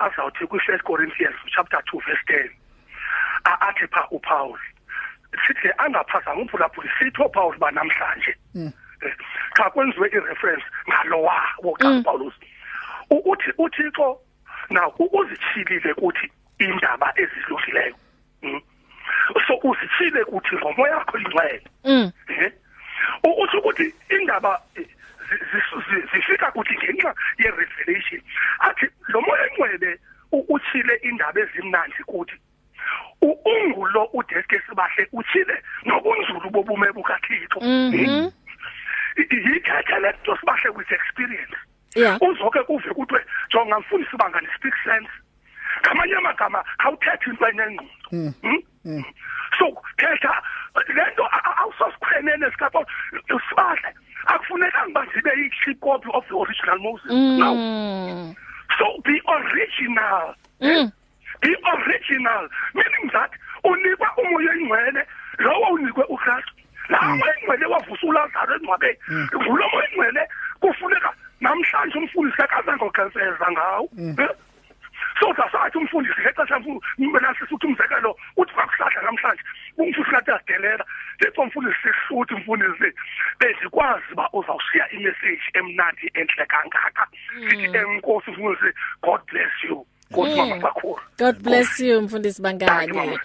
Azawuthi 0.00 0.46
kwi 0.46 0.58
1 0.58 0.82
Corinthians 0.82 1.36
chapter 1.54 1.80
2 1.92 2.00
verse 2.06 2.22
10 2.28 2.50
athi 3.60 3.86
pha 3.86 4.08
uPaul 4.10 4.58
sithi 5.46 5.68
angaphazanga 5.78 6.40
umphulaphuli 6.40 6.90
sitho 6.98 7.28
Paul 7.28 7.58
ba 7.58 7.70
namhlanje. 7.70 8.36
Cha 9.56 9.70
kwenziwe 9.70 10.08
ireference 10.08 10.64
ngalowa 10.88 11.42
wokuqala 11.62 12.02
Paulus 12.02 12.34
uthi 13.10 13.52
uthixo 13.58 14.20
na 14.70 14.88
uzithilile 14.98 15.94
kuthi 15.94 16.30
indaba 16.58 17.12
ezidlulileyo. 17.16 17.94
So 19.46 19.54
uzithile 19.62 20.24
kuthi 20.24 20.56
ngomoya 20.56 20.96
wakho 20.96 21.18
ingcwele 21.18 21.62
eh? 21.84 22.52
Uthi 23.24 23.56
ukuthi 23.56 23.94
indaba 24.10 24.62
zifika 26.12 26.50
kuthi 26.50 26.74
ngenxa 26.76 27.14
ye-revelation 27.38 28.20
athi 28.60 28.86
lo 29.08 29.20
moya 29.20 29.46
engcwele 29.46 29.98
uthile 30.32 30.94
indaba 31.02 31.40
ezimnandi 31.40 32.02
kuthi 32.06 32.36
ungulo 33.22 34.04
udeske 34.12 34.60
sibahle 34.68 35.08
uthile 35.12 35.62
nobunzulu 35.84 36.50
bobume 36.50 36.92
bukathixo. 36.92 37.60
Yikhethe 39.16 39.98
lento 40.00 40.36
sibahle 40.36 40.70
with 40.76 40.92
experience. 40.92 41.56
Uzoke 42.20 42.62
kuve 42.62 42.90
kuthiwe 42.94 43.24
jonga 43.50 43.80
mfundisi 43.80 44.14
ibanga 44.14 44.40
ne-speak 44.40 44.74
sense. 44.84 45.10
Ngamanye 45.80 46.16
amagama 46.16 46.64
awuthethe 46.78 47.30
into 47.30 47.46
enengqondo. 47.46 48.64
So 49.58 49.82
thetha 49.96 50.42
lento 50.94 51.28
awusosikhwenene 51.58 52.50
sikapho 52.50 52.84
sibahle. 53.48 53.90
Akufunekanga 54.26 54.90
uba 54.90 55.06
zibe 55.14 55.30
yi-copy 55.38 56.08
of 56.12 56.24
the 56.28 56.34
original 56.34 56.78
Moses. 56.78 57.10
Mm. 57.10 57.38
no 57.38 58.34
so 58.78 59.00
be 59.04 59.20
original. 59.28 60.34
Mm. 60.60 60.92
be 61.40 61.56
original. 61.74 62.48
Meaning 62.74 63.10
that 63.12 63.30
unikwa 63.64 64.08
umoya 64.16 64.52
engcwele 64.52 65.06
lowo 65.38 65.66
unikwe 65.74 66.04
uKristu 66.04 66.52
lawo 66.88 67.16
moya 67.16 67.34
engcwele 67.38 67.66
wavusa 67.66 68.06
uLazaro 68.06 68.54
engcwabeni 68.56 68.98
ngulo 69.34 69.68
moya 69.68 69.88
engcwele 69.90 70.28
kufuneka 70.60 71.12
namhlanje 71.40 71.98
umfundisi 71.98 72.36
kakazange 72.36 72.84
ogenseza 72.84 73.50
ngawo. 73.52 73.90
So 75.20 75.32
sasathi 75.34 75.78
umfundisi 75.78 76.20
ngexesha 76.20 76.60
mina 76.98 77.34
sisuthi 77.38 77.66
umzekelo 77.66 78.16
uthi 78.36 78.52
kwakuhlahla 78.52 79.02
namhlanje 79.02 79.42
umfundisi 79.78 80.10
kathi 80.10 80.30
yadelela 80.30 80.84
letho 81.20 81.42
umfundisi 81.42 81.78
sisuthi 81.82 82.34
umfundisi 82.34 82.88
bezikwazi 83.40 84.12
uba 84.12 84.28
uzawushiya 84.32 84.90
imessage 84.90 85.44
emnandi 85.54 86.10
enhle 86.14 86.46
kangaka 86.46 87.06
sithi 87.48 87.68
enkosi 88.36 88.44
umfundisi 88.44 88.74
god 89.02 89.20
bless 89.32 89.64
you. 89.68 89.86
Nkosi 90.10 90.36
mama 90.36 90.58
kakhulu 90.60 90.98
God 91.18 91.42
bless 91.42 91.80
you 91.80 92.02
mfundisi 92.02 92.42
bangani 92.42 93.18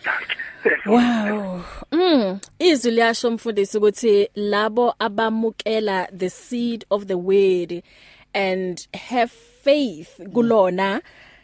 Wow. 0.85 1.61
Mm 1.91 2.39
izwi 2.59 2.91
liyasho 2.91 3.31
mfundisi 3.31 3.77
ukuthi 3.77 4.29
labo 4.35 4.95
abamukela 4.99 6.07
the 6.17 6.29
seed 6.29 6.85
of 6.89 7.05
the 7.05 7.13
word 7.13 7.83
and 8.33 8.87
have 9.09 9.31
faith 9.63 10.21
kulona 10.33 11.01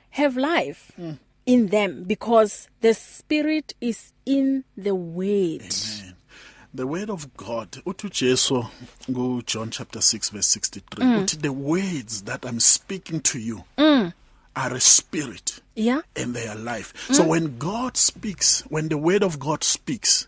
have 0.09 0.39
life 0.41 0.93
mm. 0.97 1.17
in 1.45 1.69
them 1.69 2.03
because 2.03 2.69
the 2.81 2.93
spirit 2.93 3.75
is 3.81 4.13
in 4.25 4.63
the 4.77 4.95
word. 4.95 5.61
Amen. 5.61 6.06
The 6.73 6.85
word 6.85 7.09
of 7.09 7.35
God 7.37 7.71
uthi 7.85 8.11
Jesu 8.11 8.63
go 9.11 9.41
John 9.41 9.71
chapter 9.71 10.01
6 10.01 10.29
verse 10.29 10.47
63 10.47 11.05
mm. 11.05 11.23
uthi 11.23 11.41
the 11.41 11.53
words 11.53 12.23
that 12.23 12.45
I'm 12.45 12.59
speaking 12.59 13.21
to 13.21 13.39
you 13.39 13.63
mm. 13.77 14.13
are 14.55 14.73
a 14.73 14.79
spirit 14.79 15.59
yeah 15.75 16.01
and 16.15 16.35
they 16.35 16.47
are 16.47 16.55
life 16.55 16.93
mm. 17.07 17.15
so 17.15 17.27
when 17.27 17.57
God 17.57 17.97
speaks 17.97 18.61
when 18.69 18.89
the 18.89 18.97
word 18.97 19.23
of 19.23 19.39
God 19.39 19.63
speaks 19.63 20.27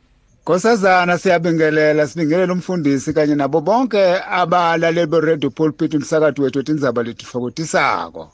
Nkosazana 0.43 1.17
siyabingelela 1.17 2.07
sibingelela 2.07 2.53
umfundisi 2.53 3.13
kanye 3.13 3.35
nabo 3.35 3.61
bonke 3.61 4.03
abalaleli 4.39 5.05
be 5.07 5.19
Radio 5.21 5.49
Pulpit 5.49 5.93
umsakathi 5.93 6.41
wethu 6.41 6.59
indzaba 6.71 7.03
lethu 7.03 7.25
fokutisako. 7.25 8.27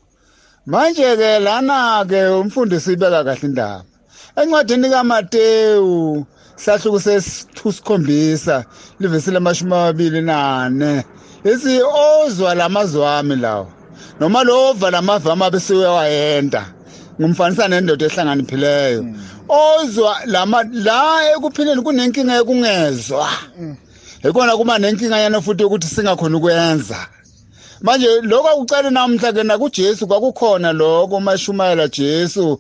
Manje 0.66 1.18
ke 1.18 1.40
lana 1.40 2.04
ke 2.10 2.20
umfundisi 2.42 2.94
ibeka 2.94 3.24
kahle 3.24 3.46
indaba. 3.48 3.84
Encwadini 4.36 4.90
kaMateyu 4.90 6.26
sahluko 6.56 7.00
sesikhombisa 7.00 8.66
livesi 9.00 9.32
lamashumi 9.32 9.74
amabili 9.74 10.22
nane. 10.22 11.06
Isi 11.44 11.82
ozwa 11.82 12.56
lamazwami 12.56 13.36
lawo. 13.36 13.72
Noma 14.20 14.44
lo 14.44 14.70
ova 14.70 14.90
lamavama 14.92 15.52
bese 15.52 15.74
uyawayenda. 15.74 16.66
Ngumfanisa 17.22 17.68
nendoda 17.68 18.06
ehlanganiphileyo. 18.06 19.06
Mm. 19.50 19.56
ozwa 19.56 20.18
lama 20.26 20.64
la 20.64 21.34
ekuphileni 21.34 21.82
kunenkinga 21.82 22.40
ekungezwa 22.42 23.28
ekona 24.24 24.58
kuma 24.58 24.78
nenkinga 24.78 25.18
yana 25.20 25.42
futhi 25.42 25.64
ukuthi 25.64 25.88
singakhona 25.88 26.38
ukwenza. 26.38 27.08
Manje 27.82 28.22
lokho 28.22 28.48
akucala 28.50 28.90
namhla 28.90 29.34
ke 29.34 29.44
nakuJesu 29.44 30.08
kwakukhona 30.08 30.74
lokho 30.74 31.20
mashumayela 31.20 31.88
Jesu 31.88 32.60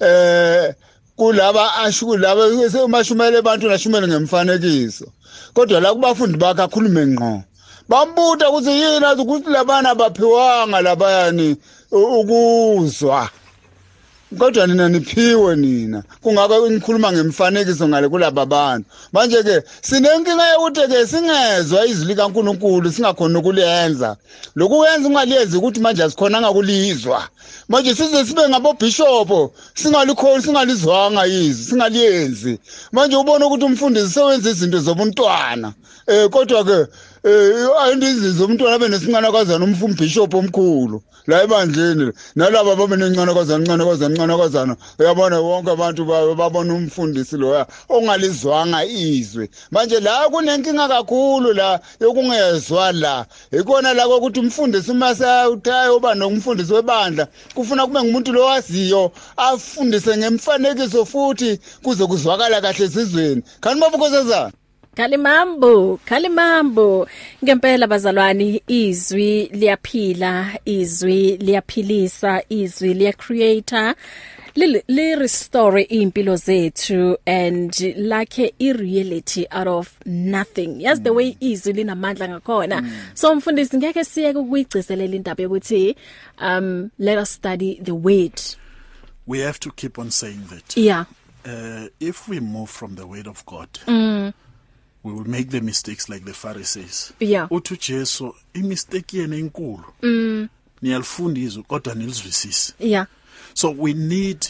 eh 0.00 0.74
kulaba 1.16 1.74
ashu 1.84 2.16
laba 2.16 2.46
umashumayela 2.84 3.38
abantu 3.38 3.68
nashumele 3.68 4.06
ngemfanekiso. 4.08 5.06
Kodwa 5.52 5.80
la 5.80 5.92
kubafundi 5.94 6.38
bakhe 6.38 6.62
akhulume 6.62 7.06
ngqo. 7.06 7.42
Bambuta 7.88 8.50
ukuthi 8.50 8.70
yini 8.70 9.06
ukuthi 9.18 9.50
labana 9.50 9.94
baphiwanga 9.94 10.80
labayani 10.80 11.56
ukuzwa. 11.90 13.28
Kodwa 14.38 14.66
nina 14.66 14.88
niphiwe 14.88 15.56
nina. 15.56 16.02
Kungako 16.22 16.70
ngikhuluma 16.70 17.12
ngemfanekiso 17.12 17.88
ngale 17.88 18.08
kulaba 18.08 18.46
bantu. 18.46 18.86
Manje 19.12 19.42
ke 19.42 19.62
sinenkinga 19.82 20.48
yokuthi 20.52 20.88
ke 20.88 21.06
singezwa 21.06 21.86
izwi 21.86 22.06
likaNkuluNkulu 22.06 22.92
singakhona 22.92 23.38
ukulenza 23.38 24.16
lokuyenza 24.56 25.08
ungaliyenzi 25.08 25.56
ukuthi 25.56 25.80
manje 25.80 26.02
asikhonanga 26.02 26.52
kulizwa. 26.52 27.28
Manje 27.68 27.94
size 27.94 28.24
sibe 28.24 28.48
ngabobhishopo 28.48 29.52
singalikholi 29.74 30.42
singalizwanga 30.42 31.26
izwi 31.26 31.64
singaliyenzi. 31.64 32.58
Manje 32.92 33.16
ubona 33.16 33.46
ukuthi 33.46 33.64
umfundisi 33.64 34.10
sewenza 34.10 34.50
izinto 34.50 34.78
zobuntwana. 34.78 35.72
Eh 36.06 36.28
kodwa 36.28 36.64
ke 36.64 36.86
eh 37.22 37.68
ayindizi 37.82 38.30
zomntwana 38.32 38.78
benesincanakazana 38.78 39.64
umfumbishop 39.64 40.34
omkhulu. 40.34 41.02
La 41.26 41.42
ebandleni 41.42 42.12
nalabo 42.34 42.76
babenencanakazana 42.76 43.64
ncanakazana 43.64 44.14
ncanakazana 44.14 44.76
uyabona 44.98 45.40
wonke 45.40 45.70
abantu 45.70 46.04
babona 46.06 46.74
umfundisi 46.74 47.36
loya 47.36 47.66
ongalizwanga 47.88 48.84
izwe. 48.84 49.50
Manje 49.70 50.00
la 50.00 50.28
kunenkinga 50.32 50.88
kakhulu 50.88 51.52
la 51.52 51.80
yokungezwa 52.00 52.92
la. 52.92 53.26
Ikona 53.52 53.92
la 53.94 54.08
kokuthi 54.08 54.40
umfundisi 54.40 54.90
uma 54.90 55.14
sewuthayo 55.14 55.96
uba 55.96 56.14
nomfundisi 56.14 56.72
webandla 56.72 57.28
kufuna 57.54 57.86
kube 57.86 58.02
ngumuntu 58.02 58.32
lo 58.32 58.44
waziyo 58.44 59.12
afundise 59.36 60.16
ngemfanekiso 60.16 61.04
futhi 61.04 61.60
kuze 61.82 62.06
kuzwakala 62.06 62.60
kahle 62.60 62.84
esizweni 62.84 63.42
kanti 63.60 63.80
babukhosazana 63.80 64.52
Khalimambo, 65.00 65.98
khalimambo. 66.04 67.08
Ngempela 67.42 67.86
bazalwane 67.86 68.62
izwi 68.68 69.48
liyaphila, 69.52 70.58
izwi 70.64 71.36
liyaphilisa, 71.36 72.42
izwi 72.48 72.94
liyacreator. 72.94 73.94
li, 74.54 74.82
li 74.88 75.14
restore 75.14 75.82
impilo 75.82 76.36
zethu 76.36 77.16
and 77.26 77.80
like 77.96 78.38
i 78.38 78.72
reality 78.72 79.46
out 79.50 79.68
of 79.68 79.94
nothing 80.06 80.80
yes 80.80 80.98
mm. 80.98 81.04
the 81.04 81.10
way 81.10 81.36
izwi 81.40 81.72
linamandla 81.72 82.28
ngakhona 82.28 82.82
mm. 82.82 82.90
so 83.14 83.34
mfundisi 83.34 83.76
ngeke 83.76 84.04
siyeke 84.04 84.38
ukuyigcizelela 84.38 85.16
indaba 85.16 85.42
yokuthi 85.42 85.96
um 86.40 86.90
let 86.98 87.18
us 87.18 87.32
study 87.32 87.80
the 87.82 87.92
word 87.92 88.40
we 89.26 89.38
have 89.38 89.58
to 89.58 89.70
keep 89.70 89.98
on 89.98 90.10
saying 90.10 90.40
that 90.48 90.76
yeah 90.76 91.04
uh, 91.44 91.86
if 92.00 92.28
we 92.28 92.40
move 92.40 92.66
from 92.66 92.96
the 92.96 93.04
word 93.04 93.28
of 93.28 93.44
god 93.46 93.68
mm. 93.86 94.32
We 95.02 95.12
will 95.12 95.28
make 95.28 95.50
the 95.50 95.60
mistakes 95.60 96.08
like 96.08 96.24
the 96.24 96.34
Pharisees. 96.34 97.12
Yeah. 97.20 97.48
Uthi 97.50 97.76
Jesu 97.76 98.34
imistake 98.54 99.16
yena 99.16 99.36
enkulu. 99.36 99.84
Mm. 100.02 100.48
Niyalifunda 100.82 101.40
izwi 101.40 101.62
kodwa 101.62 101.94
nilizwisisi 101.94 102.74
yeah. 102.78 103.06
So 103.54 103.70
we 103.78 103.92
need 103.92 104.46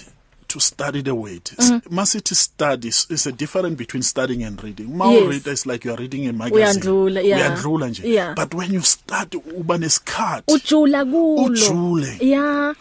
to 0.49 0.61
study 0.61 1.03
the 1.03 1.15
word. 1.15 1.45
Mm. 1.59 1.83
masithi 1.91 2.35
studies 2.35 3.07
is 3.11 3.27
a 3.27 3.33
difference 3.33 3.77
between 3.77 4.03
studying 4.03 4.43
and 4.43 4.63
reading. 4.63 4.97
Ma 4.97 5.11
yes. 5.13 5.29
read 5.29 5.47
is 5.47 5.67
like 5.67 5.85
you 5.85 5.93
are 5.95 5.97
reading 5.97 6.27
a 6.29 6.33
magazine. 6.33 6.83
Uyandlula 6.83 7.23
yeah. 7.23 7.39
Uyandlula 7.39 7.89
nje. 7.89 8.09
Yeah. 8.09 8.35
but 8.35 8.55
when 8.55 8.73
you 8.75 8.83
start 8.83 9.35
uba 9.35 9.79
nesikhathi. 9.79 10.53
Ujula 10.53 11.05
kulo. 11.05 11.45
Ujule. 11.45 12.19
Yeah. 12.21 12.75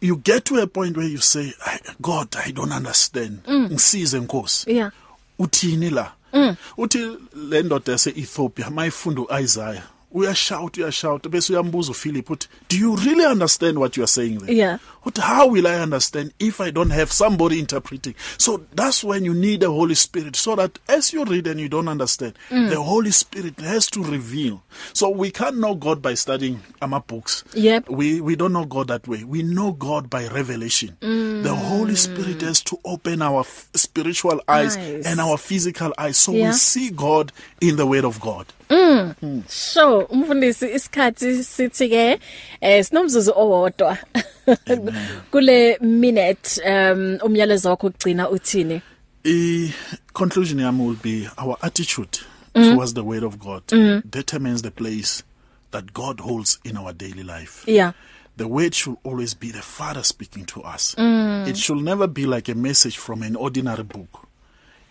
You 0.00 0.16
get 0.16 0.44
to 0.44 0.62
a 0.62 0.66
point 0.68 0.96
where 0.96 1.08
you 1.08 1.18
say 1.18 1.52
god 2.00 2.36
i 2.36 2.52
don't 2.52 2.72
understand. 2.72 3.42
Mm. 3.46 3.68
ngisize 3.70 4.20
nkosi. 4.20 4.70
Yeah. 4.70 4.90
Uthini 5.38 5.90
la? 5.90 6.02
Mm. 6.02 6.17
Uthi 6.76 7.16
le 7.50 7.62
ndoda 7.62 7.92
yase 7.92 8.10
Ethiopia 8.10 8.70
mayifunda 8.70 9.22
uIsaiah. 9.22 9.82
Uyashout 10.12 10.76
uyashout 10.78 11.28
bese 11.28 11.52
uyambuza 11.52 11.90
uPhilip 11.90 12.30
uthi 12.30 12.48
do 12.70 12.76
you 12.76 12.96
really 12.96 13.26
understand 13.26 13.78
what 13.78 13.96
you 13.96 14.02
are 14.02 14.08
saying 14.12 14.38
there 14.38 14.56
yeah 14.56 14.78
But 15.04 15.18
how 15.18 15.46
will 15.48 15.66
I 15.66 15.80
understand 15.80 16.32
if 16.38 16.60
I 16.60 16.70
don't 16.70 16.90
have 16.90 17.10
somebody 17.10 17.58
interpreting? 17.58 18.14
So 18.36 18.60
that's 18.74 19.02
when 19.02 19.24
you 19.24 19.32
need 19.32 19.60
the 19.60 19.70
Holy 19.70 19.94
Spirit 19.94 20.36
so 20.36 20.54
that 20.56 20.78
as 20.86 21.14
you 21.14 21.24
read 21.24 21.46
and 21.46 21.58
you 21.58 21.68
don't 21.70 21.88
understand, 21.88 22.34
mm. 22.50 22.68
the 22.68 22.82
Holy 22.82 23.10
Spirit 23.10 23.58
has 23.60 23.86
to 23.92 24.02
reveal. 24.02 24.60
So 24.92 25.08
we 25.08 25.30
can't 25.30 25.56
know 25.56 25.74
God 25.74 26.02
by 26.02 26.12
studying 26.14 26.60
our 26.82 27.00
books. 27.00 27.42
Yep. 27.54 27.88
We 27.88 28.20
we 28.20 28.36
don't 28.36 28.52
know 28.52 28.66
God 28.66 28.88
that 28.88 29.08
way. 29.08 29.24
We 29.24 29.42
know 29.42 29.72
God 29.72 30.10
by 30.10 30.26
revelation. 30.28 30.98
Mm. 31.00 31.42
The 31.42 31.54
Holy 31.54 31.96
Spirit 31.96 32.42
has 32.42 32.60
to 32.64 32.76
open 32.84 33.22
our 33.22 33.44
spiritual 33.74 34.42
eyes 34.46 34.76
Nice. 34.76 35.06
and 35.06 35.20
our 35.20 35.38
physical 35.38 35.92
eyes 35.96 36.18
so 36.18 36.32
Yeah. 36.32 36.48
we 36.48 36.52
see 36.52 36.90
God 36.90 37.32
in 37.62 37.76
the 37.76 37.86
word 37.86 38.04
of 38.04 38.20
God. 38.20 38.46
Mm. 38.70 39.42
So 39.48 39.98
umfundisi 40.00 40.66
isikhathi 40.74 41.44
sithi 41.44 41.88
ke 41.88 42.20
eh 42.60 42.84
sinomzuzu 42.84 43.32
owodwa 43.36 43.98
kule 45.30 45.78
minute 45.80 46.60
um 46.66 47.18
umyalezo 47.22 47.68
wakho 47.70 47.86
ugcina 47.86 48.30
uthini 48.30 48.82
A 49.26 49.72
conclusion 50.12 50.60
yami 50.60 50.86
will 50.86 50.96
be 51.02 51.28
our 51.38 51.56
attitude 51.62 52.18
Mhm. 52.54 52.74
towards 52.74 52.94
the 52.94 53.02
word 53.04 53.24
of 53.24 53.36
God 53.38 53.62
Mhm. 53.72 54.02
determines 54.10 54.62
the 54.62 54.70
place 54.70 55.22
that 55.70 55.92
God 55.92 56.20
holds 56.20 56.58
in 56.64 56.76
our 56.76 56.92
daily 56.94 57.22
life. 57.22 57.62
Yeah. 57.72 57.92
The 58.36 58.44
word 58.48 58.74
should 58.74 58.96
always 59.04 59.34
be 59.34 59.50
the 59.52 59.62
Father 59.62 60.02
speaking 60.04 60.44
to 60.46 60.60
us. 60.62 60.94
Mm. 60.98 61.46
It 61.48 61.56
should 61.56 61.82
never 61.84 62.06
be 62.08 62.26
like 62.26 62.48
a 62.48 62.54
message 62.54 62.96
from 62.96 63.22
an 63.22 63.36
ordinary 63.36 63.82
book. 63.84 64.26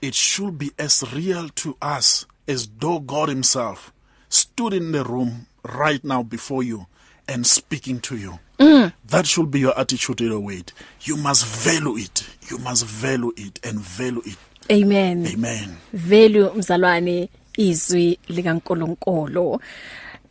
It 0.01 0.13
should 0.13 0.57
be 0.57 0.71
as 0.77 1.03
real 1.13 1.49
to 1.49 1.75
us 1.81 2.25
as 2.47 2.67
though 2.79 2.99
God 2.99 3.29
Himself 3.29 3.91
stood 4.29 4.73
in 4.73 4.91
the 4.91 5.03
room 5.03 5.47
right 5.63 6.03
now 6.03 6.23
before 6.23 6.63
you 6.63 6.85
and 7.27 7.45
speaking 7.45 7.99
to 8.01 8.17
you. 8.17 8.39
Mm. 8.59 8.91
That 9.09 9.27
should 9.27 9.51
be 9.51 9.59
your 9.59 9.77
attitude 9.79 10.17
to 10.17 10.29
the 10.29 10.39
word. 10.39 10.71
You 11.01 11.17
must 11.17 11.45
value 11.45 11.97
it. 11.97 12.27
You 12.49 12.57
must 12.57 12.85
value 12.85 13.33
it 13.37 13.59
and 13.63 13.79
value 13.79 14.21
it. 14.25 14.37
Amen 14.71 15.27
Amen. 15.27 15.77
value 15.93 16.49
mzalwane 16.55 17.29
izwi 17.57 18.19
likaNkuluNkulu 18.27 19.59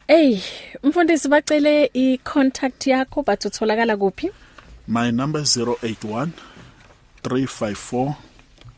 Ey 0.09 0.41
mfundisi 0.83 1.29
bacele 1.29 1.91
i 1.95 2.19
contact 2.19 2.87
yakho 2.87 3.23
bathi 3.23 3.49
utholakala 3.49 3.97
kuphi 3.97 4.31
My 4.89 5.11
number 5.13 5.41
is 5.43 5.57
081 5.57 6.29
354 7.23 8.15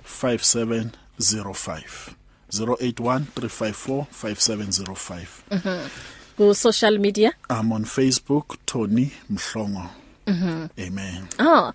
5705. 0.05 2.15
081 2.51 3.21
354 3.35 4.07
5705. 4.13 5.27
Mhm 5.51 5.89
ku 6.37 6.55
social 6.55 6.99
media 6.99 7.33
I'm 7.51 7.73
on 7.73 7.85
Facebook, 7.85 8.57
Tony 8.67 9.11
Mhlongo. 9.31 9.91
Mhm 10.27 10.69
Amen. 10.79 11.29
Oh. 11.41 11.73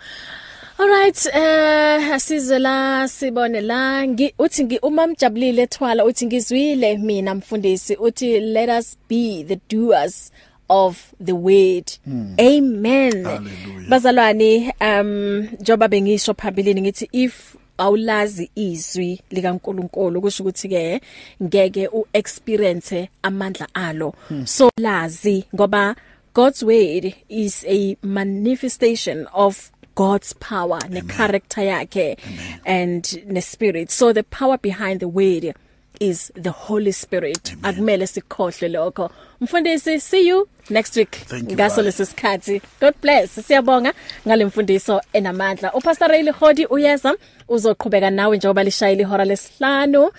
Alright 0.80 1.26
eh 1.34 2.13
asizwe 2.13 2.59
la 2.59 3.07
sibone 3.07 3.61
la 3.61 4.07
ngi 4.07 4.34
uthi 4.39 4.63
ngi 4.63 4.80
uma 4.82 5.07
mjabulile 5.07 5.61
ethwala 5.61 6.05
uthi 6.05 6.26
ngizwile 6.26 6.97
mina 6.97 7.36
mfundisi 7.36 7.95
uthi 7.95 8.39
let 8.39 8.69
us 8.69 8.97
be 9.09 9.43
the 9.47 9.59
doers 9.69 10.32
of 10.69 10.97
the 11.26 11.32
word 11.32 11.91
Hmm. 12.05 12.36
amen 12.39 13.24
Hallelujah. 13.26 13.89
bazalwane 13.89 14.74
um 14.82 15.47
njoba 15.59 15.88
bengisho 15.88 16.34
phambilini 16.34 16.82
ngithi 16.82 17.09
if 17.11 17.55
awulazi 17.78 18.49
izwi 18.55 19.21
likaNkuluNkulu. 19.32 20.21
Kusho 20.21 20.43
ukuthi 20.43 20.69
ke 20.69 21.01
ngeke 21.43 21.88
uexperience 21.88 23.09
amandla 23.24 23.67
alo. 23.74 24.13
Hmm. 24.28 24.45
so 24.45 24.69
lazi 24.78 25.45
ngoba 25.55 25.95
God's 26.34 26.63
word 26.63 27.13
is 27.30 27.63
a 27.67 27.95
manifestation 28.01 29.28
of 29.34 29.71
God's 29.95 30.34
power 30.34 30.80
ne 30.89 31.01
character 31.01 31.61
yakhe 31.61 32.17
and 32.65 33.28
ne 33.28 33.41
spirit. 33.41 33.91
So 33.91 34.13
the 34.13 34.24
power 34.24 34.57
behind 34.57 34.99
the 34.99 35.07
word 35.07 35.53
is 36.00 36.32
the 36.41 36.50
holy 36.52 36.91
spirit. 36.91 37.56
Akumele 37.64 38.08
sikhohle 38.08 38.68
lokho. 38.70 39.10
Mfundisi 39.41 40.00
see 40.00 40.28
you 40.28 40.48
next 40.70 40.96
week. 40.98 41.12
Thank 41.12 41.50
you, 41.52 41.56
ngaso 41.58 41.76
bye. 41.76 41.84
lesisikhathi 41.84 42.62
god 42.82 42.94
bless. 43.02 43.36
Siyabonga 43.48 43.94
ngalemfundiso 44.28 45.02
enamandla. 45.14 45.74
Upastor 45.74 46.08
Ray 46.10 46.30
Hodi 46.32 46.66
uyeza? 46.66 47.16
Uzoqhubeka 47.50 48.10
nawe 48.10 48.38
njengoba 48.38 48.64
lishayile 48.64 49.02
ihora 49.02 49.26
lesihlanu 49.26 50.04
uh, 50.04 50.12